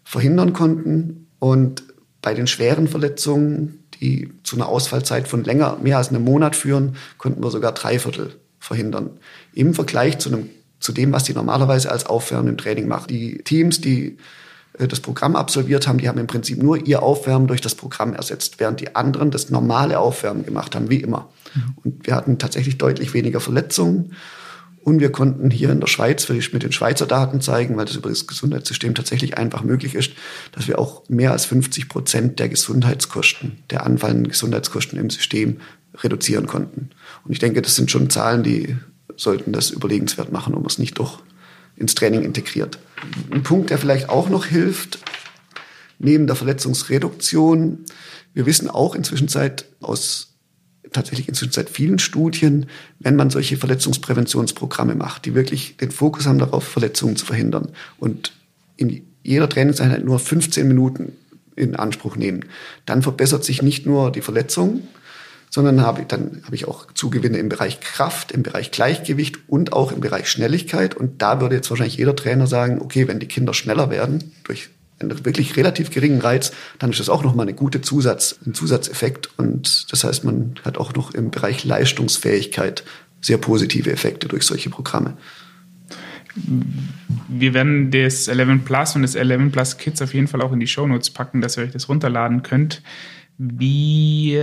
[0.08, 1.28] verhindern konnten.
[1.40, 1.84] Und
[2.22, 6.96] bei den schweren Verletzungen, die zu einer Ausfallzeit von länger, mehr als einem Monat führen,
[7.18, 9.12] konnten wir sogar drei Viertel verhindern.
[9.54, 13.08] Im Vergleich zu einem zu dem, was die normalerweise als Aufwärmen im Training machen.
[13.10, 14.18] Die Teams, die
[14.78, 18.14] äh, das Programm absolviert haben, die haben im Prinzip nur ihr Aufwärmen durch das Programm
[18.14, 21.30] ersetzt, während die anderen das normale Aufwärmen gemacht haben, wie immer.
[21.56, 21.76] Mhm.
[21.84, 24.14] Und wir hatten tatsächlich deutlich weniger Verletzungen.
[24.88, 27.84] Und wir konnten hier in der Schweiz, will ich mit den Schweizer Daten zeigen, weil
[27.84, 30.14] das über das Gesundheitssystem tatsächlich einfach möglich ist,
[30.54, 35.58] dass wir auch mehr als 50 Prozent der Gesundheitskosten, der anfallenden Gesundheitskosten im System
[35.96, 36.92] reduzieren konnten.
[37.26, 38.78] Und ich denke, das sind schon Zahlen, die
[39.18, 41.22] sollten das überlegenswert machen, ob man es nicht doch
[41.76, 42.80] ins Training integriert.
[43.30, 45.00] Ein Punkt, der vielleicht auch noch hilft,
[46.00, 47.84] neben der Verletzungsreduktion,
[48.34, 50.27] wir wissen auch inzwischen seit aus
[50.92, 52.68] tatsächlich inzwischen seit vielen Studien,
[53.00, 58.34] wenn man solche Verletzungspräventionsprogramme macht, die wirklich den Fokus haben darauf, Verletzungen zu verhindern und
[58.76, 61.14] in jeder Trainingseinheit nur 15 Minuten
[61.56, 62.46] in Anspruch nehmen,
[62.86, 64.88] dann verbessert sich nicht nur die Verletzung,
[65.50, 69.92] sondern habe, dann habe ich auch Zugewinne im Bereich Kraft, im Bereich Gleichgewicht und auch
[69.92, 70.96] im Bereich Schnelligkeit.
[70.96, 74.70] Und da würde jetzt wahrscheinlich jeder Trainer sagen, okay, wenn die Kinder schneller werden, durch
[75.00, 79.30] einen wirklich relativ geringen Reiz, dann ist das auch nochmal eine gute Zusatz, ein Zusatzeffekt.
[79.38, 82.84] Und das heißt, man hat auch noch im Bereich Leistungsfähigkeit
[83.22, 85.18] sehr positive Effekte durch solche Programme.
[87.28, 90.60] Wir werden das 11 Plus und das 11 Plus Kids auf jeden Fall auch in
[90.60, 92.84] die Show Notes packen, dass ihr euch das runterladen könnt.
[93.38, 94.40] Wie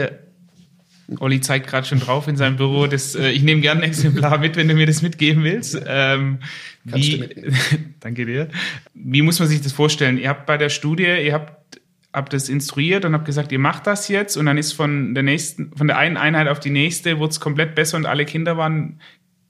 [1.18, 2.86] Olli zeigt gerade schon drauf in seinem Büro.
[2.86, 5.80] Das, äh, ich nehme gerne ein Exemplar mit, wenn du mir das mitgeben willst.
[5.86, 6.38] Ähm,
[6.84, 7.56] wie, mitnehmen.
[8.00, 8.48] danke dir.
[8.94, 10.18] Wie muss man sich das vorstellen?
[10.18, 11.80] Ihr habt bei der Studie, ihr habt,
[12.12, 15.22] habt das instruiert und habt gesagt, ihr macht das jetzt und dann ist von der
[15.22, 18.56] nächsten, von der einen Einheit auf die nächste wurde es komplett besser und alle Kinder
[18.56, 19.00] waren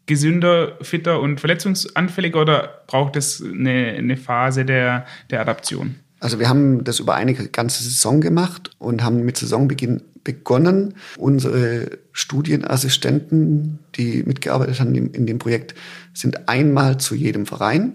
[0.07, 5.97] gesünder, fitter und verletzungsanfälliger oder braucht es eine, eine Phase der, der Adaption?
[6.21, 10.95] Also wir haben das über eine ganze Saison gemacht und haben mit Saisonbeginn begonnen.
[11.17, 15.75] Unsere Studienassistenten, die mitgearbeitet haben in dem Projekt,
[16.13, 17.95] sind einmal zu jedem Verein,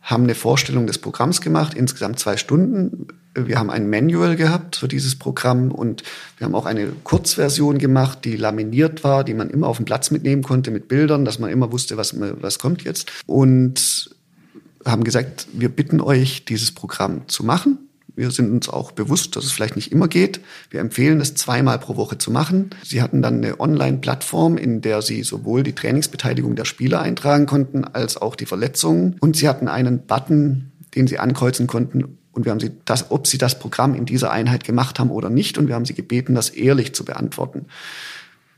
[0.00, 3.08] haben eine Vorstellung des Programms gemacht, insgesamt zwei Stunden.
[3.34, 6.02] Wir haben ein Manual gehabt für dieses Programm und
[6.36, 10.10] wir haben auch eine Kurzversion gemacht, die laminiert war, die man immer auf den Platz
[10.10, 13.10] mitnehmen konnte mit Bildern, dass man immer wusste, was, was kommt jetzt.
[13.26, 14.10] Und
[14.84, 17.78] haben gesagt, wir bitten euch, dieses Programm zu machen.
[18.14, 20.40] Wir sind uns auch bewusst, dass es vielleicht nicht immer geht.
[20.70, 22.70] Wir empfehlen es zweimal pro Woche zu machen.
[22.84, 27.84] Sie hatten dann eine Online-Plattform, in der Sie sowohl die Trainingsbeteiligung der Spieler eintragen konnten,
[27.84, 29.16] als auch die Verletzungen.
[29.20, 32.18] Und Sie hatten einen Button, den Sie ankreuzen konnten.
[32.32, 35.30] Und wir haben Sie das, ob Sie das Programm in dieser Einheit gemacht haben oder
[35.30, 35.56] nicht.
[35.56, 37.66] Und wir haben Sie gebeten, das ehrlich zu beantworten.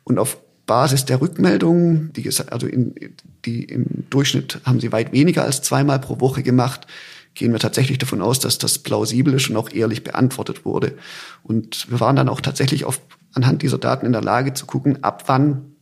[0.02, 2.94] Und auf Basis der Rückmeldungen, die, also in,
[3.44, 6.86] die im Durchschnitt haben sie weit weniger als zweimal pro Woche gemacht,
[7.34, 10.96] gehen wir tatsächlich davon aus, dass das plausibel ist und auch ehrlich beantwortet wurde.
[11.42, 13.00] Und wir waren dann auch tatsächlich auf,
[13.32, 15.74] anhand dieser Daten in der Lage zu gucken, ab wann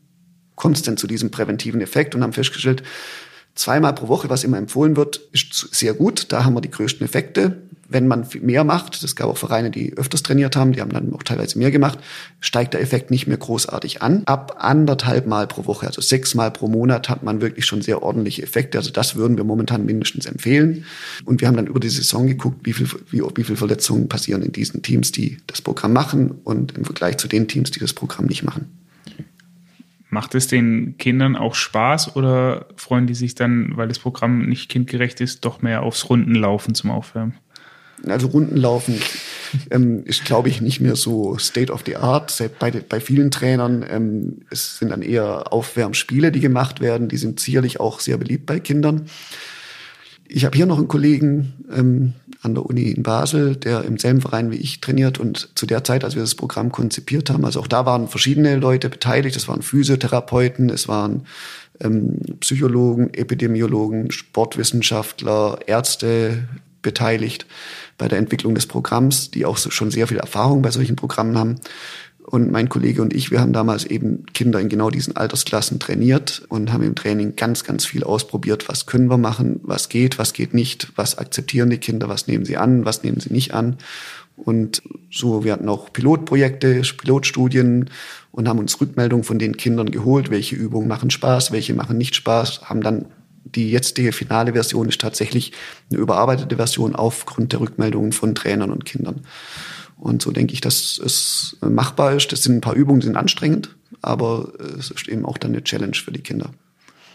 [0.55, 2.83] kommt es denn zu diesem präventiven Effekt und haben festgestellt,
[3.55, 6.33] zweimal pro Woche, was immer empfohlen wird, ist sehr gut.
[6.33, 9.97] Da haben wir die größten Effekte wenn man mehr macht, das gab auch Vereine, die
[9.97, 11.99] öfters trainiert haben, die haben dann auch teilweise mehr gemacht,
[12.41, 14.23] steigt der Effekt nicht mehr großartig an.
[14.27, 18.03] Ab anderthalb Mal pro Woche, also sechs Mal pro Monat, hat man wirklich schon sehr
[18.03, 18.79] ordentliche Effekte.
[18.79, 20.85] Also das würden wir momentan mindestens empfehlen.
[21.25, 24.43] Und wir haben dann über die Saison geguckt, wie viel, wie, wie viel Verletzungen passieren
[24.43, 27.93] in diesen Teams, die das Programm machen und im Vergleich zu den Teams, die das
[27.93, 28.67] Programm nicht machen.
[30.09, 34.69] Macht es den Kindern auch Spaß oder freuen die sich dann, weil das Programm nicht
[34.69, 37.33] kindgerecht ist, doch mehr aufs Rundenlaufen zum Aufwärmen?
[38.07, 39.01] Also Rundenlaufen
[39.71, 42.33] ähm, ist, glaube ich, nicht mehr so State of the Art.
[42.59, 47.09] Bei, bei vielen Trainern ähm, es sind dann eher Aufwärmspiele, die gemacht werden.
[47.09, 49.07] Die sind sicherlich auch sehr beliebt bei Kindern.
[50.27, 54.21] Ich habe hier noch einen Kollegen ähm, an der Uni in Basel, der im selben
[54.21, 57.61] Verein wie ich trainiert und zu der Zeit, als wir das Programm konzipiert haben, also
[57.61, 59.37] auch da waren verschiedene Leute beteiligt.
[59.37, 61.27] Es waren Physiotherapeuten, es waren
[61.81, 66.45] ähm, Psychologen, Epidemiologen, Sportwissenschaftler, Ärzte
[66.83, 67.47] beteiligt
[67.99, 71.61] bei der Entwicklung des Programms, die auch schon sehr viel Erfahrung bei solchen Programmen haben.
[72.25, 76.43] Und mein Kollege und ich, wir haben damals eben Kinder in genau diesen Altersklassen trainiert
[76.49, 78.69] und haben im Training ganz, ganz viel ausprobiert.
[78.69, 79.61] Was können wir machen?
[79.65, 80.19] Was geht?
[80.19, 80.93] Was geht nicht?
[80.95, 82.09] Was akzeptieren die Kinder?
[82.09, 82.85] Was nehmen sie an?
[82.85, 83.77] Was nehmen sie nicht an?
[84.37, 87.91] Und so, wir hatten auch Pilotprojekte, Pilotstudien
[88.31, 90.31] und haben uns Rückmeldungen von den Kindern geholt.
[90.31, 91.53] Welche Übungen machen Spaß?
[91.53, 92.63] Welche machen nicht Spaß?
[92.63, 93.07] Haben dann
[93.45, 95.53] die jetzige finale Version ist tatsächlich
[95.91, 99.23] eine überarbeitete Version aufgrund der Rückmeldungen von Trainern und Kindern.
[99.99, 102.33] Und so denke ich, dass es machbar ist.
[102.33, 105.63] Das sind ein paar Übungen, die sind anstrengend, aber es ist eben auch dann eine
[105.63, 106.51] Challenge für die Kinder.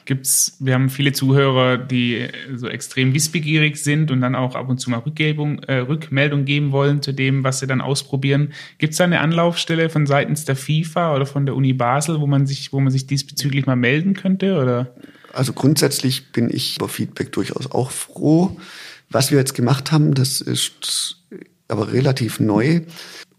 [0.06, 4.78] Gibt's, wir haben viele Zuhörer, die so extrem wissbegierig sind und dann auch ab und
[4.78, 8.54] zu mal Rückgebung, äh, Rückmeldung geben wollen zu dem, was sie dann ausprobieren.
[8.78, 12.28] Gibt es da eine Anlaufstelle von seitens der FIFA oder von der Uni Basel, wo
[12.28, 14.58] man sich, wo man sich diesbezüglich mal melden könnte?
[14.62, 14.96] Oder?
[15.34, 18.58] Also grundsätzlich bin ich über Feedback durchaus auch froh.
[19.10, 21.18] Was wir jetzt gemacht haben, das ist
[21.68, 22.82] aber relativ neu.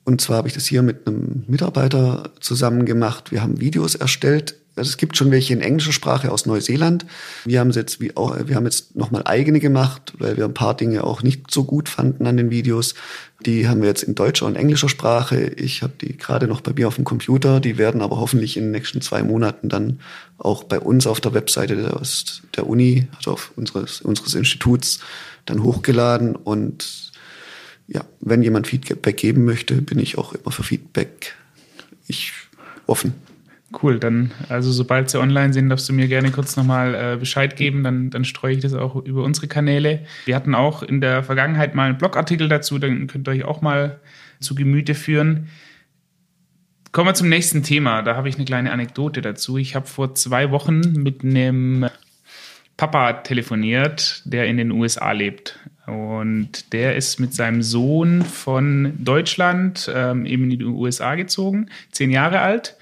[0.05, 3.31] Und zwar habe ich das hier mit einem Mitarbeiter zusammen gemacht.
[3.31, 7.07] Wir haben Videos erstellt also es gibt schon welche in englischer Sprache aus Neuseeland.
[7.45, 11.23] Wir haben jetzt wir haben jetzt nochmal eigene gemacht, weil wir ein paar Dinge auch
[11.23, 12.95] nicht so gut fanden an den Videos.
[13.45, 15.41] Die haben wir jetzt in deutscher und englischer Sprache.
[15.57, 17.61] Ich habe die gerade noch bei mir auf dem Computer.
[17.61, 20.01] Die werden aber hoffentlich in den nächsten zwei Monaten dann
[20.39, 22.01] auch bei uns auf der Webseite der,
[22.57, 25.01] der Uni, also auf unseres, unseres Instituts,
[25.47, 26.35] dann hochgeladen.
[26.35, 27.13] Und
[27.87, 31.35] ja, wenn jemand Feedback geben möchte, bin ich auch immer für Feedback
[32.09, 32.33] ich
[32.87, 33.15] offen.
[33.71, 37.55] Cool, dann, also sobald sie online sind, darfst du mir gerne kurz nochmal äh, Bescheid
[37.55, 40.07] geben, dann, dann streue ich das auch über unsere Kanäle.
[40.25, 43.61] Wir hatten auch in der Vergangenheit mal einen Blogartikel dazu, dann könnt ihr euch auch
[43.61, 44.01] mal
[44.41, 45.49] zu Gemüte führen.
[46.93, 48.01] Kommen wir zum nächsten Thema.
[48.01, 49.59] Da habe ich eine kleine Anekdote dazu.
[49.59, 51.87] Ich habe vor zwei Wochen mit einem
[52.79, 55.59] Papa telefoniert, der in den USA lebt.
[55.87, 62.11] Und der ist mit seinem Sohn von Deutschland ähm, eben in die USA gezogen, zehn
[62.11, 62.77] Jahre alt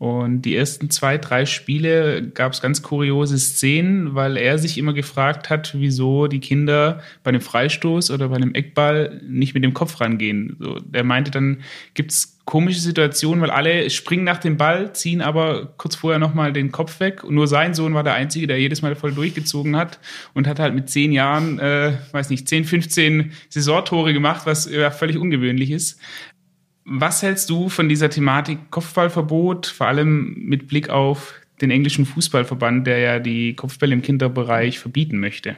[0.00, 4.94] und die ersten zwei, drei Spiele gab es ganz kuriose Szenen, weil er sich immer
[4.94, 9.74] gefragt hat, wieso die Kinder bei einem Freistoß oder bei einem Eckball nicht mit dem
[9.74, 10.56] Kopf rangehen.
[10.58, 11.58] So, er meinte, dann
[11.92, 16.52] gibt es komische Situationen, weil alle springen nach dem Ball, ziehen aber kurz vorher nochmal
[16.52, 17.22] den Kopf weg.
[17.22, 20.00] Und nur sein Sohn war der Einzige, der jedes Mal voll durchgezogen hat
[20.34, 24.90] und hat halt mit zehn Jahren, äh, weiß nicht, 10, 15 Saisontore gemacht, was ja
[24.90, 26.00] völlig ungewöhnlich ist.
[26.84, 32.86] Was hältst du von dieser Thematik Kopfballverbot, vor allem mit Blick auf den englischen Fußballverband,
[32.86, 35.56] der ja die Kopfbälle im Kinderbereich verbieten möchte?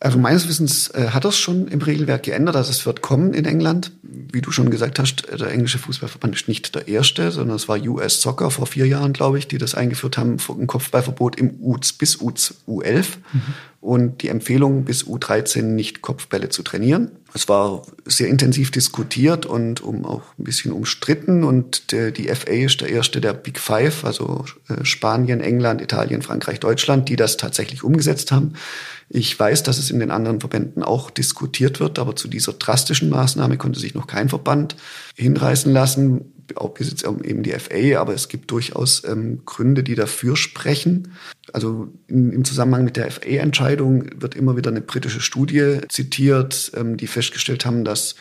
[0.00, 3.44] Also meines Wissens äh, hat das schon im Regelwerk geändert, also es wird kommen in
[3.44, 3.90] England.
[4.02, 7.80] Wie du schon gesagt hast, der englische Fußballverband ist nicht der erste, sondern es war
[7.80, 11.76] US Soccer vor vier Jahren, glaube ich, die das eingeführt haben, ein Kopfballverbot im U
[11.98, 13.06] bis U11.
[13.32, 13.42] Mhm.
[13.80, 17.12] und die Empfehlung bis U13 nicht Kopfbälle zu trainieren.
[17.34, 22.52] Es war sehr intensiv diskutiert und um auch ein bisschen umstritten und der, die FA
[22.52, 27.36] ist der erste der Big Five, also äh, Spanien, England, Italien, Frankreich, Deutschland, die das
[27.36, 28.54] tatsächlich umgesetzt haben.
[29.10, 33.08] Ich weiß, dass es in den anderen Verbänden auch diskutiert wird, aber zu dieser drastischen
[33.08, 34.76] Maßnahme konnte sich noch kein Verband
[35.16, 39.94] hinreißen lassen auch bis jetzt eben die FA, aber es gibt durchaus ähm, Gründe, die
[39.94, 41.12] dafür sprechen.
[41.52, 46.96] Also in, im Zusammenhang mit der FA-Entscheidung wird immer wieder eine britische Studie zitiert, ähm,
[46.96, 48.14] die festgestellt haben, dass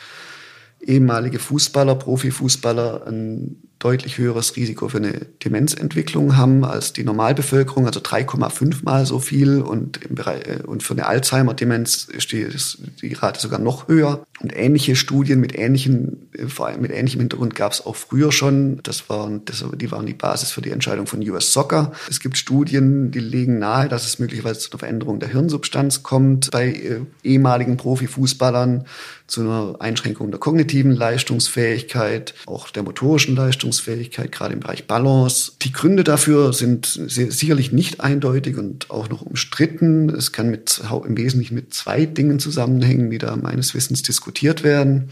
[0.81, 5.13] ehemalige Fußballer, Profifußballer ein deutlich höheres Risiko für eine
[5.43, 10.81] Demenzentwicklung haben als die Normalbevölkerung, also 3,5 mal so viel und, im Bereich, äh, und
[10.81, 14.25] für eine Alzheimer-Demenz ist die, ist die Rate sogar noch höher.
[14.39, 18.31] Und ähnliche Studien mit ähnlichen, äh, vor allem mit ähnlichem Hintergrund gab es auch früher
[18.31, 18.79] schon.
[18.81, 21.91] Das waren, das, die waren die Basis für die Entscheidung von US Soccer.
[22.09, 26.49] Es gibt Studien, die legen nahe, dass es möglicherweise zu einer Veränderung der Hirnsubstanz kommt
[26.51, 28.85] bei äh, ehemaligen Profifußballern
[29.27, 33.35] zu einer Einschränkung der kognitiven Leistungsfähigkeit, auch der motorischen
[33.67, 35.53] Leistungsfähigkeit, gerade im Bereich Balance.
[35.61, 40.09] Die Gründe dafür sind sicherlich nicht eindeutig und auch noch umstritten.
[40.09, 45.09] Es kann mit, im Wesentlichen mit zwei Dingen zusammenhängen, die da meines Wissens diskutiert werden.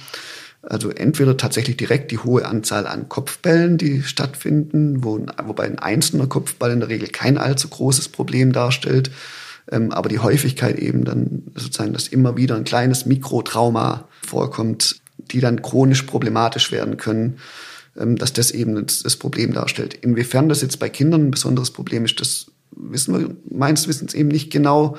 [0.61, 6.27] Also entweder tatsächlich direkt die hohe Anzahl an Kopfbällen, die stattfinden, wo, wobei ein einzelner
[6.27, 9.11] Kopfball in der Regel kein allzu großes Problem darstellt,
[9.71, 15.39] ähm, aber die Häufigkeit eben dann sozusagen, dass immer wieder ein kleines Mikrotrauma vorkommt, die
[15.39, 17.37] dann chronisch problematisch werden können,
[17.95, 19.93] dass das eben das Problem darstellt.
[19.93, 24.29] Inwiefern das jetzt bei Kindern ein besonderes Problem ist, das wissen wir meines Wissens eben
[24.29, 24.97] nicht genau.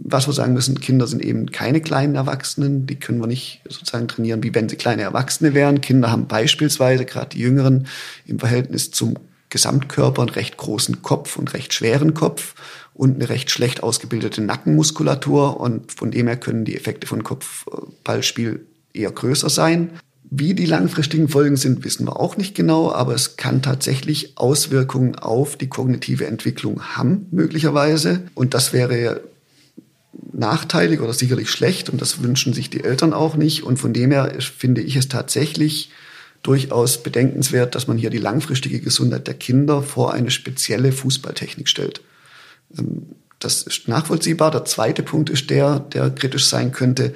[0.00, 4.06] Was wir sagen müssen, Kinder sind eben keine kleinen Erwachsenen, die können wir nicht sozusagen
[4.06, 5.80] trainieren, wie wenn sie kleine Erwachsene wären.
[5.80, 7.88] Kinder haben beispielsweise, gerade die Jüngeren,
[8.26, 9.16] im Verhältnis zum
[9.50, 12.54] Gesamtkörper einen recht großen Kopf und recht schweren Kopf
[12.94, 18.66] und eine recht schlecht ausgebildete Nackenmuskulatur und von dem her können die Effekte von Kopfballspiel
[18.92, 19.90] eher größer sein.
[20.30, 25.14] Wie die langfristigen Folgen sind, wissen wir auch nicht genau, aber es kann tatsächlich Auswirkungen
[25.14, 28.22] auf die kognitive Entwicklung haben, möglicherweise.
[28.34, 29.22] Und das wäre
[30.32, 33.62] nachteilig oder sicherlich schlecht und das wünschen sich die Eltern auch nicht.
[33.62, 35.90] Und von dem her finde ich es tatsächlich
[36.42, 42.02] durchaus bedenkenswert, dass man hier die langfristige Gesundheit der Kinder vor eine spezielle Fußballtechnik stellt.
[42.76, 43.06] Ähm,
[43.38, 44.50] das ist nachvollziehbar.
[44.50, 47.14] Der zweite Punkt ist der, der kritisch sein könnte.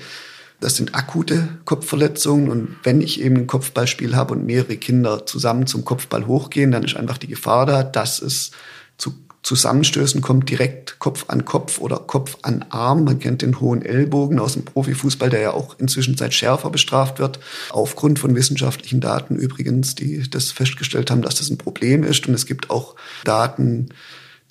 [0.63, 2.49] Das sind akute Kopfverletzungen.
[2.49, 6.85] Und wenn ich eben ein Kopfballspiel habe und mehrere Kinder zusammen zum Kopfball hochgehen, dann
[6.85, 8.53] ist einfach die Gefahr da, dass es
[8.97, 13.03] zu Zusammenstößen kommt, direkt Kopf an Kopf oder Kopf an Arm.
[13.03, 17.19] Man kennt den hohen Ellbogen aus dem Profifußball, der ja auch inzwischen seit schärfer bestraft
[17.19, 17.41] wird.
[17.71, 22.29] Aufgrund von wissenschaftlichen Daten übrigens, die das festgestellt haben, dass das ein Problem ist.
[22.29, 22.95] Und es gibt auch
[23.25, 23.89] Daten,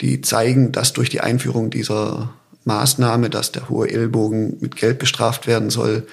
[0.02, 2.34] die zeigen, dass durch die Einführung dieser
[2.66, 6.08] Maßnahme, dass der hohe Ellbogen mit Geld bestraft werden soll,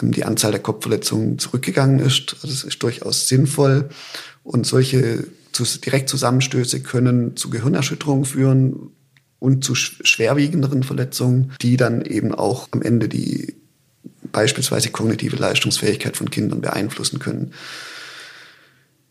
[0.00, 2.34] ähm, die Anzahl der Kopfverletzungen zurückgegangen ist.
[2.34, 3.88] Also das ist durchaus sinnvoll.
[4.42, 5.24] Und solche
[5.84, 8.90] Direktzusammenstöße können zu Gehirnerschütterungen führen
[9.38, 13.56] und zu schwerwiegenderen Verletzungen, die dann eben auch am Ende die
[14.32, 17.52] beispielsweise kognitive Leistungsfähigkeit von Kindern beeinflussen können.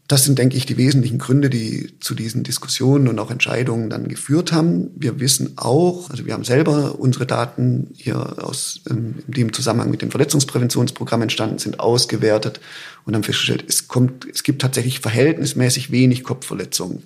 [0.10, 4.08] Das sind, denke ich, die wesentlichen Gründe, die zu diesen Diskussionen und auch Entscheidungen dann
[4.08, 4.90] geführt haben.
[4.96, 9.92] Wir wissen auch, also wir haben selber unsere Daten hier aus, ähm, die im Zusammenhang
[9.92, 12.60] mit dem Verletzungspräventionsprogramm entstanden sind, ausgewertet
[13.06, 17.04] und haben festgestellt, es kommt, es gibt tatsächlich verhältnismäßig wenig Kopfverletzungen.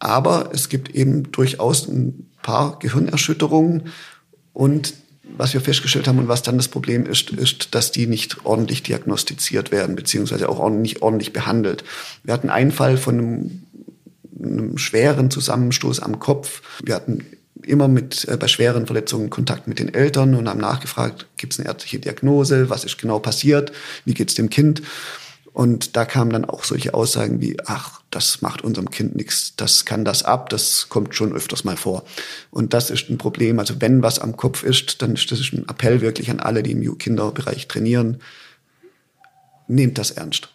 [0.00, 3.92] Aber es gibt eben durchaus ein paar Gehirnerschütterungen
[4.52, 4.94] und
[5.36, 8.82] was wir festgestellt haben und was dann das Problem ist, ist, dass die nicht ordentlich
[8.82, 11.84] diagnostiziert werden, beziehungsweise auch nicht ordentlich behandelt.
[12.24, 13.62] Wir hatten einen Fall von einem,
[14.38, 16.62] einem schweren Zusammenstoß am Kopf.
[16.82, 17.24] Wir hatten
[17.64, 21.60] immer mit äh, bei schweren Verletzungen Kontakt mit den Eltern und haben nachgefragt, gibt es
[21.60, 23.72] eine ärztliche Diagnose, was ist genau passiert,
[24.04, 24.82] wie geht es dem Kind?
[25.52, 29.84] Und da kamen dann auch solche Aussagen wie, ach, das macht unserem Kind nichts, das
[29.84, 32.04] kann das ab, das kommt schon öfters mal vor.
[32.50, 33.58] Und das ist ein Problem.
[33.58, 36.72] Also wenn was am Kopf ist, dann ist das ein Appell wirklich an alle, die
[36.72, 38.22] im Kinderbereich trainieren.
[39.68, 40.48] Nehmt das ernst.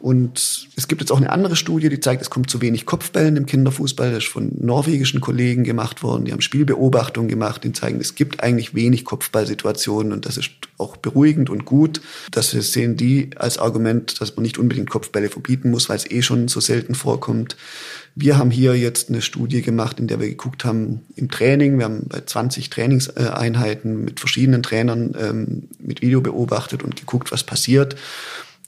[0.00, 3.36] Und es gibt jetzt auch eine andere Studie, die zeigt, es kommt zu wenig Kopfbällen
[3.36, 4.10] im Kinderfußball.
[4.10, 6.24] Das ist von norwegischen Kollegen gemacht worden.
[6.24, 10.96] Die haben Spielbeobachtungen gemacht, die zeigen, es gibt eigentlich wenig Kopfballsituationen und das ist auch
[10.96, 12.00] beruhigend und gut.
[12.30, 16.22] Das sehen die als Argument, dass man nicht unbedingt Kopfbälle verbieten muss, weil es eh
[16.22, 17.56] schon so selten vorkommt.
[18.14, 21.76] Wir haben hier jetzt eine Studie gemacht, in der wir geguckt haben im Training.
[21.76, 27.44] Wir haben bei 20 Trainingseinheiten mit verschiedenen Trainern ähm, mit Video beobachtet und geguckt, was
[27.44, 27.96] passiert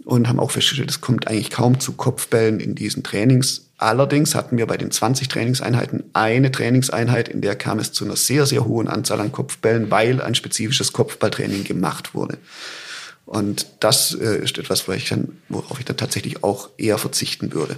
[0.05, 4.59] und haben auch festgestellt, es kommt eigentlich kaum zu Kopfbällen in diesen Trainings Allerdings hatten
[4.59, 8.65] wir bei den 20 Trainingseinheiten eine Trainingseinheit, in der kam es zu einer sehr, sehr
[8.65, 12.39] hohen Anzahl an Kopfbällen, weil ein spezifisches Kopfballtraining gemacht wurde.
[13.27, 17.53] Und das äh, ist etwas, worauf ich, dann, worauf ich dann tatsächlich auch eher verzichten
[17.53, 17.75] würde.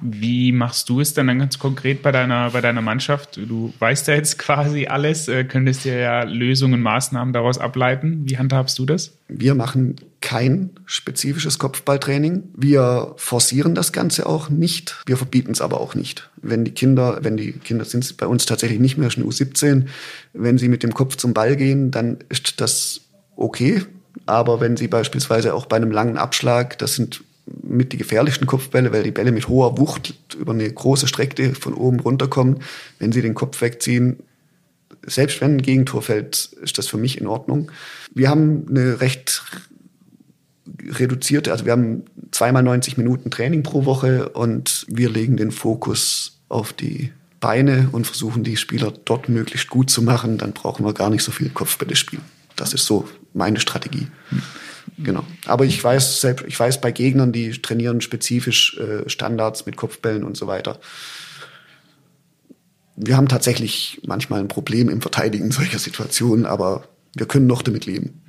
[0.00, 3.36] Wie machst du es dann, dann ganz konkret bei deiner, bei deiner Mannschaft?
[3.36, 8.22] Du weißt ja jetzt quasi alles, äh, könntest dir ja Lösungen, Maßnahmen daraus ableiten.
[8.26, 9.10] Wie handhabst du das?
[9.26, 12.44] Wir machen kein spezifisches Kopfballtraining.
[12.56, 15.02] Wir forcieren das Ganze auch nicht.
[15.04, 16.30] Wir verbieten es aber auch nicht.
[16.40, 19.86] Wenn die Kinder, wenn die Kinder sind bei uns tatsächlich nicht mehr schon U17,
[20.32, 23.02] wenn sie mit dem Kopf zum Ball gehen, dann ist das
[23.36, 23.82] okay.
[24.24, 27.22] Aber wenn sie beispielsweise auch bei einem langen Abschlag, das sind
[27.62, 31.74] mit die gefährlichsten Kopfbälle, weil die Bälle mit hoher Wucht über eine große Strecke von
[31.74, 32.60] oben runterkommen.
[32.98, 34.20] Wenn sie den Kopf wegziehen,
[35.04, 37.70] selbst wenn ein Gegentor fällt, ist das für mich in Ordnung.
[38.14, 39.42] Wir haben eine recht
[40.88, 46.40] reduzierte, also wir haben zweimal 90 Minuten Training pro Woche und wir legen den Fokus
[46.48, 50.38] auf die Beine und versuchen die Spieler dort möglichst gut zu machen.
[50.38, 52.22] Dann brauchen wir gar nicht so viel Kopfbälle spielen.
[52.56, 54.06] Das ist so meine Strategie.
[54.28, 54.42] Hm.
[54.98, 55.24] Genau.
[55.46, 60.24] Aber ich weiß selbst, ich weiß bei Gegnern, die trainieren spezifisch äh, Standards mit Kopfbällen
[60.24, 60.78] und so weiter.
[62.96, 66.84] Wir haben tatsächlich manchmal ein Problem im Verteidigen solcher Situationen, aber
[67.16, 68.22] wir können noch damit leben.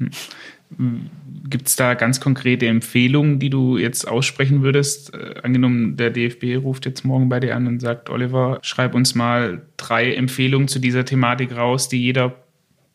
[1.50, 5.14] Gibt es da ganz konkrete Empfehlungen, die du jetzt aussprechen würdest?
[5.14, 9.16] Äh, angenommen, der DFB ruft jetzt morgen bei dir an und sagt, Oliver, schreib uns
[9.16, 12.36] mal drei Empfehlungen zu dieser Thematik raus, die jeder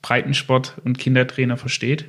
[0.02, 2.06] Breitensport- und Kindertrainer versteht.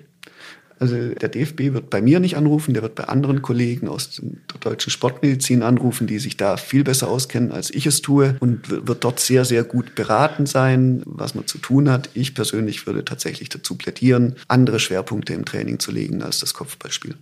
[0.80, 4.60] Also der DFB wird bei mir nicht anrufen, der wird bei anderen Kollegen aus der
[4.60, 9.04] deutschen Sportmedizin anrufen, die sich da viel besser auskennen, als ich es tue und wird
[9.04, 12.10] dort sehr, sehr gut beraten sein, was man zu tun hat.
[12.14, 17.16] Ich persönlich würde tatsächlich dazu plädieren, andere Schwerpunkte im Training zu legen als das Kopfballspiel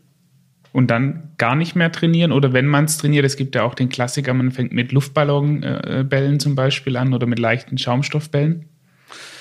[0.77, 3.73] und dann gar nicht mehr trainieren oder wenn man es trainiert, es gibt ja auch
[3.73, 8.65] den Klassiker, man fängt mit Luftballonbällen äh, zum Beispiel an oder mit leichten Schaumstoffbällen.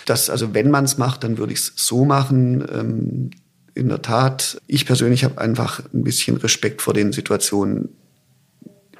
[0.06, 3.30] Das, also wenn man es macht, dann würde ich es so machen, ähm,
[3.76, 7.90] in der Tat, ich persönlich habe einfach ein bisschen Respekt vor den Situationen,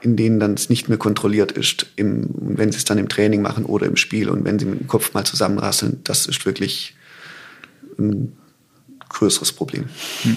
[0.02, 3.40] in denen dann es nicht mehr kontrolliert ist, im, wenn sie es dann im Training
[3.40, 6.94] machen oder im Spiel und wenn sie mit dem Kopf mal zusammenrasseln, das ist wirklich
[7.98, 8.36] ein
[9.08, 9.86] größeres Problem.
[10.22, 10.36] Hm.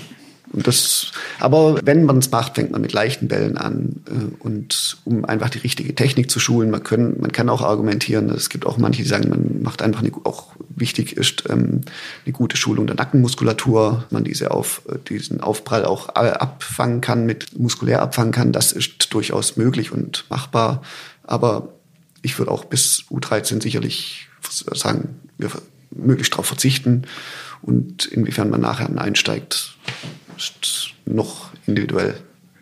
[0.51, 4.97] Und das, aber wenn man es macht, fängt man mit leichten Bällen an äh, und
[5.03, 6.71] um einfach die richtige Technik zu schulen.
[6.71, 10.01] Man, können, man kann auch argumentieren, es gibt auch manche, die sagen, man macht einfach
[10.01, 11.81] eine, auch wichtig ist ähm,
[12.25, 18.01] eine gute Schulung der Nackenmuskulatur, man diese auf, diesen Aufprall auch abfangen kann, mit muskulär
[18.01, 18.51] abfangen kann.
[18.51, 20.81] Das ist durchaus möglich und machbar.
[21.23, 21.73] Aber
[22.21, 25.51] ich würde auch bis U13 sicherlich sagen, wir
[25.91, 27.03] möglichst darauf verzichten
[27.61, 29.75] und inwiefern man nachher einsteigt,
[30.37, 32.15] ist noch individuell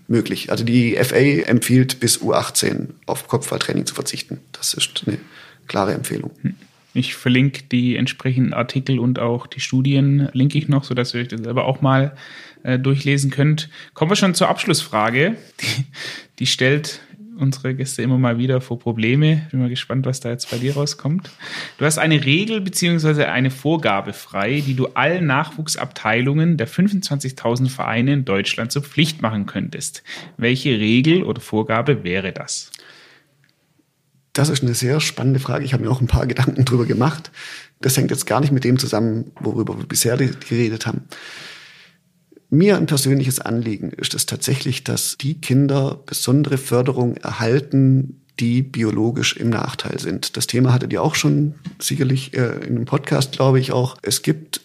[0.08, 0.52] möglich.
[0.52, 4.40] Also die FA empfiehlt bis U18 auf Kopfballtraining zu verzichten.
[4.52, 5.18] Das ist eine
[5.68, 6.32] klare Empfehlung.
[6.42, 6.56] Hm.
[6.98, 11.28] Ich verlinke die entsprechenden Artikel und auch die Studien, linke ich noch, sodass ihr euch
[11.28, 12.18] das selber auch mal
[12.64, 13.70] äh, durchlesen könnt.
[13.94, 15.36] Kommen wir schon zur Abschlussfrage.
[15.62, 15.86] Die,
[16.40, 17.02] die stellt
[17.38, 19.46] unsere Gäste immer mal wieder vor Probleme.
[19.52, 21.30] Bin mal gespannt, was da jetzt bei dir rauskommt.
[21.78, 28.14] Du hast eine Regel beziehungsweise eine Vorgabe frei, die du allen Nachwuchsabteilungen der 25.000 Vereine
[28.14, 30.02] in Deutschland zur Pflicht machen könntest.
[30.38, 32.72] Welche Regel oder Vorgabe wäre das?
[34.38, 35.66] Das ist eine sehr spannende Frage.
[35.66, 37.32] Ich habe mir auch ein paar Gedanken drüber gemacht.
[37.82, 41.06] Das hängt jetzt gar nicht mit dem zusammen, worüber wir bisher geredet haben.
[42.52, 49.36] Mir ein persönliches Anliegen ist es tatsächlich, dass die Kinder besondere Förderung erhalten, die biologisch
[49.36, 50.38] im Nachteil sind.
[50.38, 53.98] Das Thema hattet ihr auch schon sicherlich äh, in einem Podcast, glaube ich auch.
[54.04, 54.62] Es gibt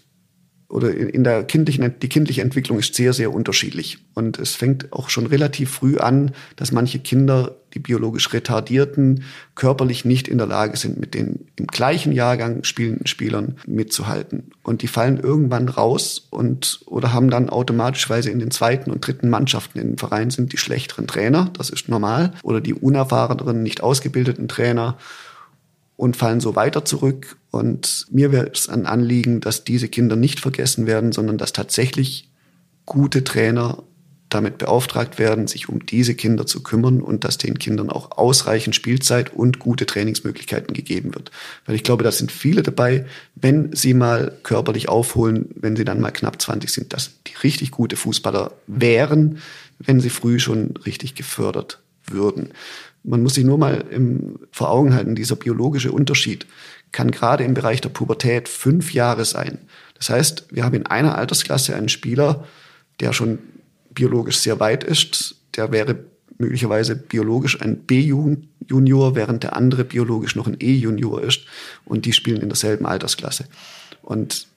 [0.69, 3.99] oder in der kindlichen, die kindliche Entwicklung ist sehr, sehr unterschiedlich.
[4.15, 10.05] Und es fängt auch schon relativ früh an, dass manche Kinder, die biologisch Retardierten, körperlich
[10.05, 14.51] nicht in der Lage sind, mit den im gleichen Jahrgang spielenden Spielern mitzuhalten.
[14.63, 19.29] Und die fallen irgendwann raus und oder haben dann automatischweise in den zweiten und dritten
[19.29, 24.49] Mannschaften im Verein sind die schlechteren Trainer, das ist normal, oder die unerfahreneren, nicht ausgebildeten
[24.49, 24.99] Trainer
[25.97, 27.37] und fallen so weiter zurück.
[27.51, 32.29] Und mir wäre es ein Anliegen, dass diese Kinder nicht vergessen werden, sondern dass tatsächlich
[32.87, 33.83] gute Trainer
[34.35, 38.75] damit beauftragt werden, sich um diese Kinder zu kümmern und dass den Kindern auch ausreichend
[38.75, 41.31] Spielzeit und gute Trainingsmöglichkeiten gegeben wird.
[41.67, 46.01] Weil ich glaube, da sind viele dabei, wenn sie mal körperlich aufholen, wenn sie dann
[46.01, 49.39] mal knapp 20 sind, dass die richtig gute Fußballer wären,
[49.79, 52.51] wenn sie früh schon richtig gefördert würden.
[53.05, 56.47] Man muss sich nur mal im, vor Augen halten, dieser biologische Unterschied
[56.93, 59.59] kann gerade im Bereich der Pubertät fünf Jahre sein.
[59.97, 62.45] Das heißt, wir haben in einer Altersklasse einen Spieler,
[63.01, 63.39] der schon
[63.95, 66.05] biologisch sehr weit ist, der wäre
[66.39, 71.43] möglicherweise biologisch ein B-Junior, während der andere biologisch noch ein E-Junior ist
[71.85, 73.45] und die spielen in derselben Altersklasse.
[74.03, 74.49] Und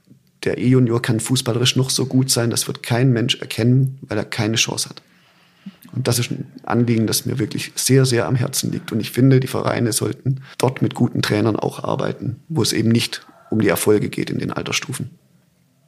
[0.44, 4.26] der E-Junior kann fußballerisch noch so gut sein, das wird kein Mensch erkennen, weil er
[4.26, 5.02] keine Chance hat.
[5.94, 8.92] Und das ist ein Anliegen, das mir wirklich sehr, sehr am Herzen liegt.
[8.92, 12.90] Und ich finde, die Vereine sollten dort mit guten Trainern auch arbeiten, wo es eben
[12.90, 15.10] nicht um die Erfolge geht in den Altersstufen.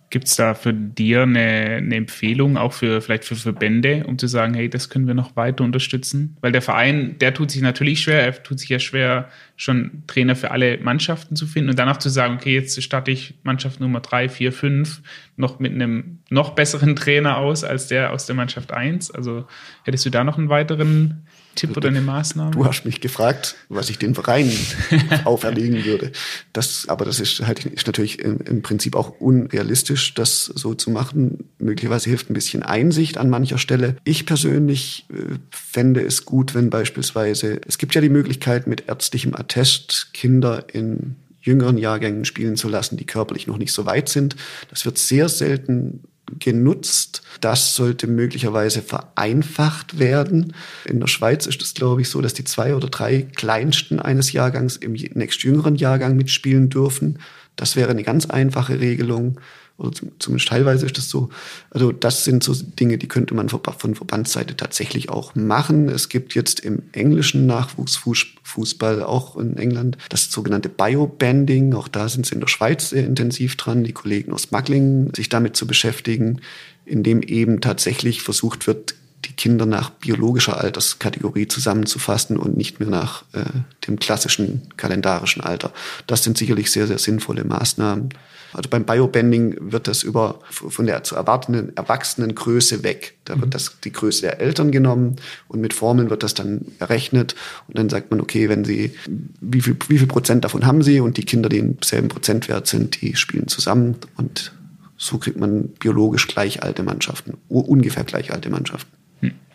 [0.09, 4.27] Gibt es da für dir eine, eine, Empfehlung, auch für vielleicht für Verbände, um zu
[4.27, 6.37] sagen, hey, das können wir noch weiter unterstützen?
[6.39, 9.27] Weil der Verein, der tut sich natürlich schwer, er tut sich ja schwer,
[9.57, 13.33] schon Trainer für alle Mannschaften zu finden und danach zu sagen, okay, jetzt starte ich
[13.43, 15.01] Mannschaft Nummer drei, vier, fünf
[15.35, 19.11] noch mit einem noch besseren Trainer aus als der aus der Mannschaft eins.
[19.11, 19.45] Also
[19.83, 21.26] hättest du da noch einen weiteren
[21.57, 22.51] Tipp oder eine Maßnahme?
[22.51, 24.57] Du hast mich gefragt, was ich den Vereinen
[25.25, 26.11] auferlegen würde.
[26.53, 30.89] Das, aber das ist halt ist natürlich im, im, Prinzip auch unrealistisch, das so zu
[30.89, 31.49] machen.
[31.59, 33.97] Möglicherweise hilft ein bisschen Einsicht an mancher Stelle.
[34.05, 39.35] Ich persönlich äh, fände es gut, wenn beispielsweise, es gibt ja die Möglichkeit, mit ärztlichem
[39.35, 44.35] Attest Kinder in jüngeren Jahrgängen spielen zu lassen, die körperlich noch nicht so weit sind.
[44.69, 46.03] Das wird sehr selten
[46.39, 47.21] genutzt.
[47.41, 50.53] Das sollte möglicherweise vereinfacht werden.
[50.85, 54.31] In der Schweiz ist es, glaube ich, so, dass die zwei oder drei kleinsten eines
[54.31, 57.19] Jahrgangs im nächstjüngeren Jahrgang mitspielen dürfen.
[57.55, 59.39] Das wäre eine ganz einfache Regelung
[59.77, 61.29] oder zumindest teilweise ist das so.
[61.69, 65.87] Also das sind so Dinge, die könnte man von Verbandsseite tatsächlich auch machen.
[65.87, 71.75] Es gibt jetzt im englischen Nachwuchsfußball, auch in England, das sogenannte Biobanding.
[71.75, 75.29] Auch da sind sie in der Schweiz sehr intensiv dran, die Kollegen aus Macklingen, sich
[75.29, 76.41] damit zu beschäftigen,
[76.85, 83.23] indem eben tatsächlich versucht wird, die Kinder nach biologischer Alterskategorie zusammenzufassen und nicht mehr nach
[83.33, 83.43] äh,
[83.87, 85.71] dem klassischen kalendarischen Alter.
[86.07, 88.09] Das sind sicherlich sehr, sehr sinnvolle Maßnahmen.
[88.53, 93.17] Also beim Biobanding wird das über von der zu erwartenden Erwachsenengröße weg.
[93.25, 93.51] Da wird mhm.
[93.51, 95.17] das die Größe der Eltern genommen
[95.47, 97.35] und mit Formeln wird das dann errechnet
[97.67, 98.93] und dann sagt man, okay, wenn sie
[99.41, 102.67] wie viel, wie viel Prozent davon haben sie und die Kinder, die im selben Prozentwert
[102.67, 104.53] sind, die spielen zusammen und
[104.97, 108.91] so kriegt man biologisch gleich alte Mannschaften, ungefähr gleich alte Mannschaften.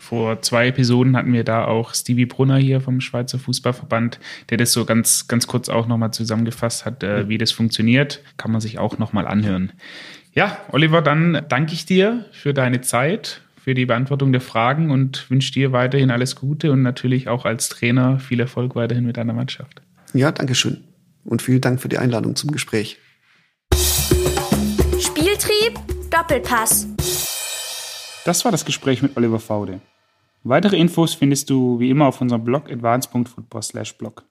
[0.03, 4.19] Vor zwei Episoden hatten wir da auch Stevie Brunner hier vom Schweizer Fußballverband,
[4.51, 8.21] der das so ganz, ganz kurz auch nochmal zusammengefasst hat, äh, wie das funktioniert.
[8.37, 9.71] Kann man sich auch nochmal anhören.
[10.33, 15.31] Ja, Oliver, dann danke ich dir für deine Zeit, für die Beantwortung der Fragen und
[15.31, 19.35] wünsche dir weiterhin alles Gute und natürlich auch als Trainer viel Erfolg weiterhin mit deiner
[19.35, 19.83] Mannschaft.
[20.15, 20.83] Ja, danke schön.
[21.25, 22.99] Und vielen Dank für die Einladung zum Gespräch.
[24.99, 25.79] Spieltrieb,
[26.11, 26.89] Doppelpass.
[28.25, 29.81] Das war das Gespräch mit Oliver Faude.
[30.45, 34.25] Weitere Infos findest du wie immer auf unserem Blog advance.football/blog.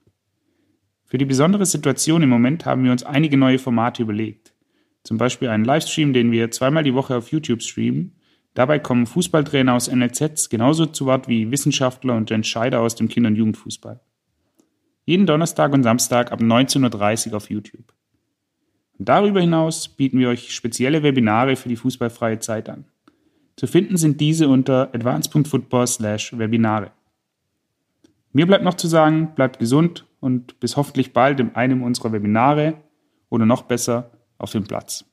[1.04, 4.54] Für die besondere Situation im Moment haben wir uns einige neue Formate überlegt.
[5.04, 8.16] Zum Beispiel einen Livestream, den wir zweimal die Woche auf YouTube streamen.
[8.54, 13.28] Dabei kommen Fußballtrainer aus NLZs genauso zu Wort wie Wissenschaftler und Entscheider aus dem Kinder-
[13.28, 14.00] und Jugendfußball.
[15.04, 17.94] Jeden Donnerstag und Samstag ab 19.30 Uhr auf YouTube.
[18.98, 22.86] Und darüber hinaus bieten wir euch spezielle Webinare für die fußballfreie Zeit an.
[23.62, 26.90] Zu finden sind diese unter advance.football/webinare.
[28.34, 32.82] Mir bleibt noch zu sagen, bleibt gesund und bis hoffentlich bald in einem unserer Webinare
[33.30, 34.10] oder noch besser
[34.40, 35.06] auf dem Platz.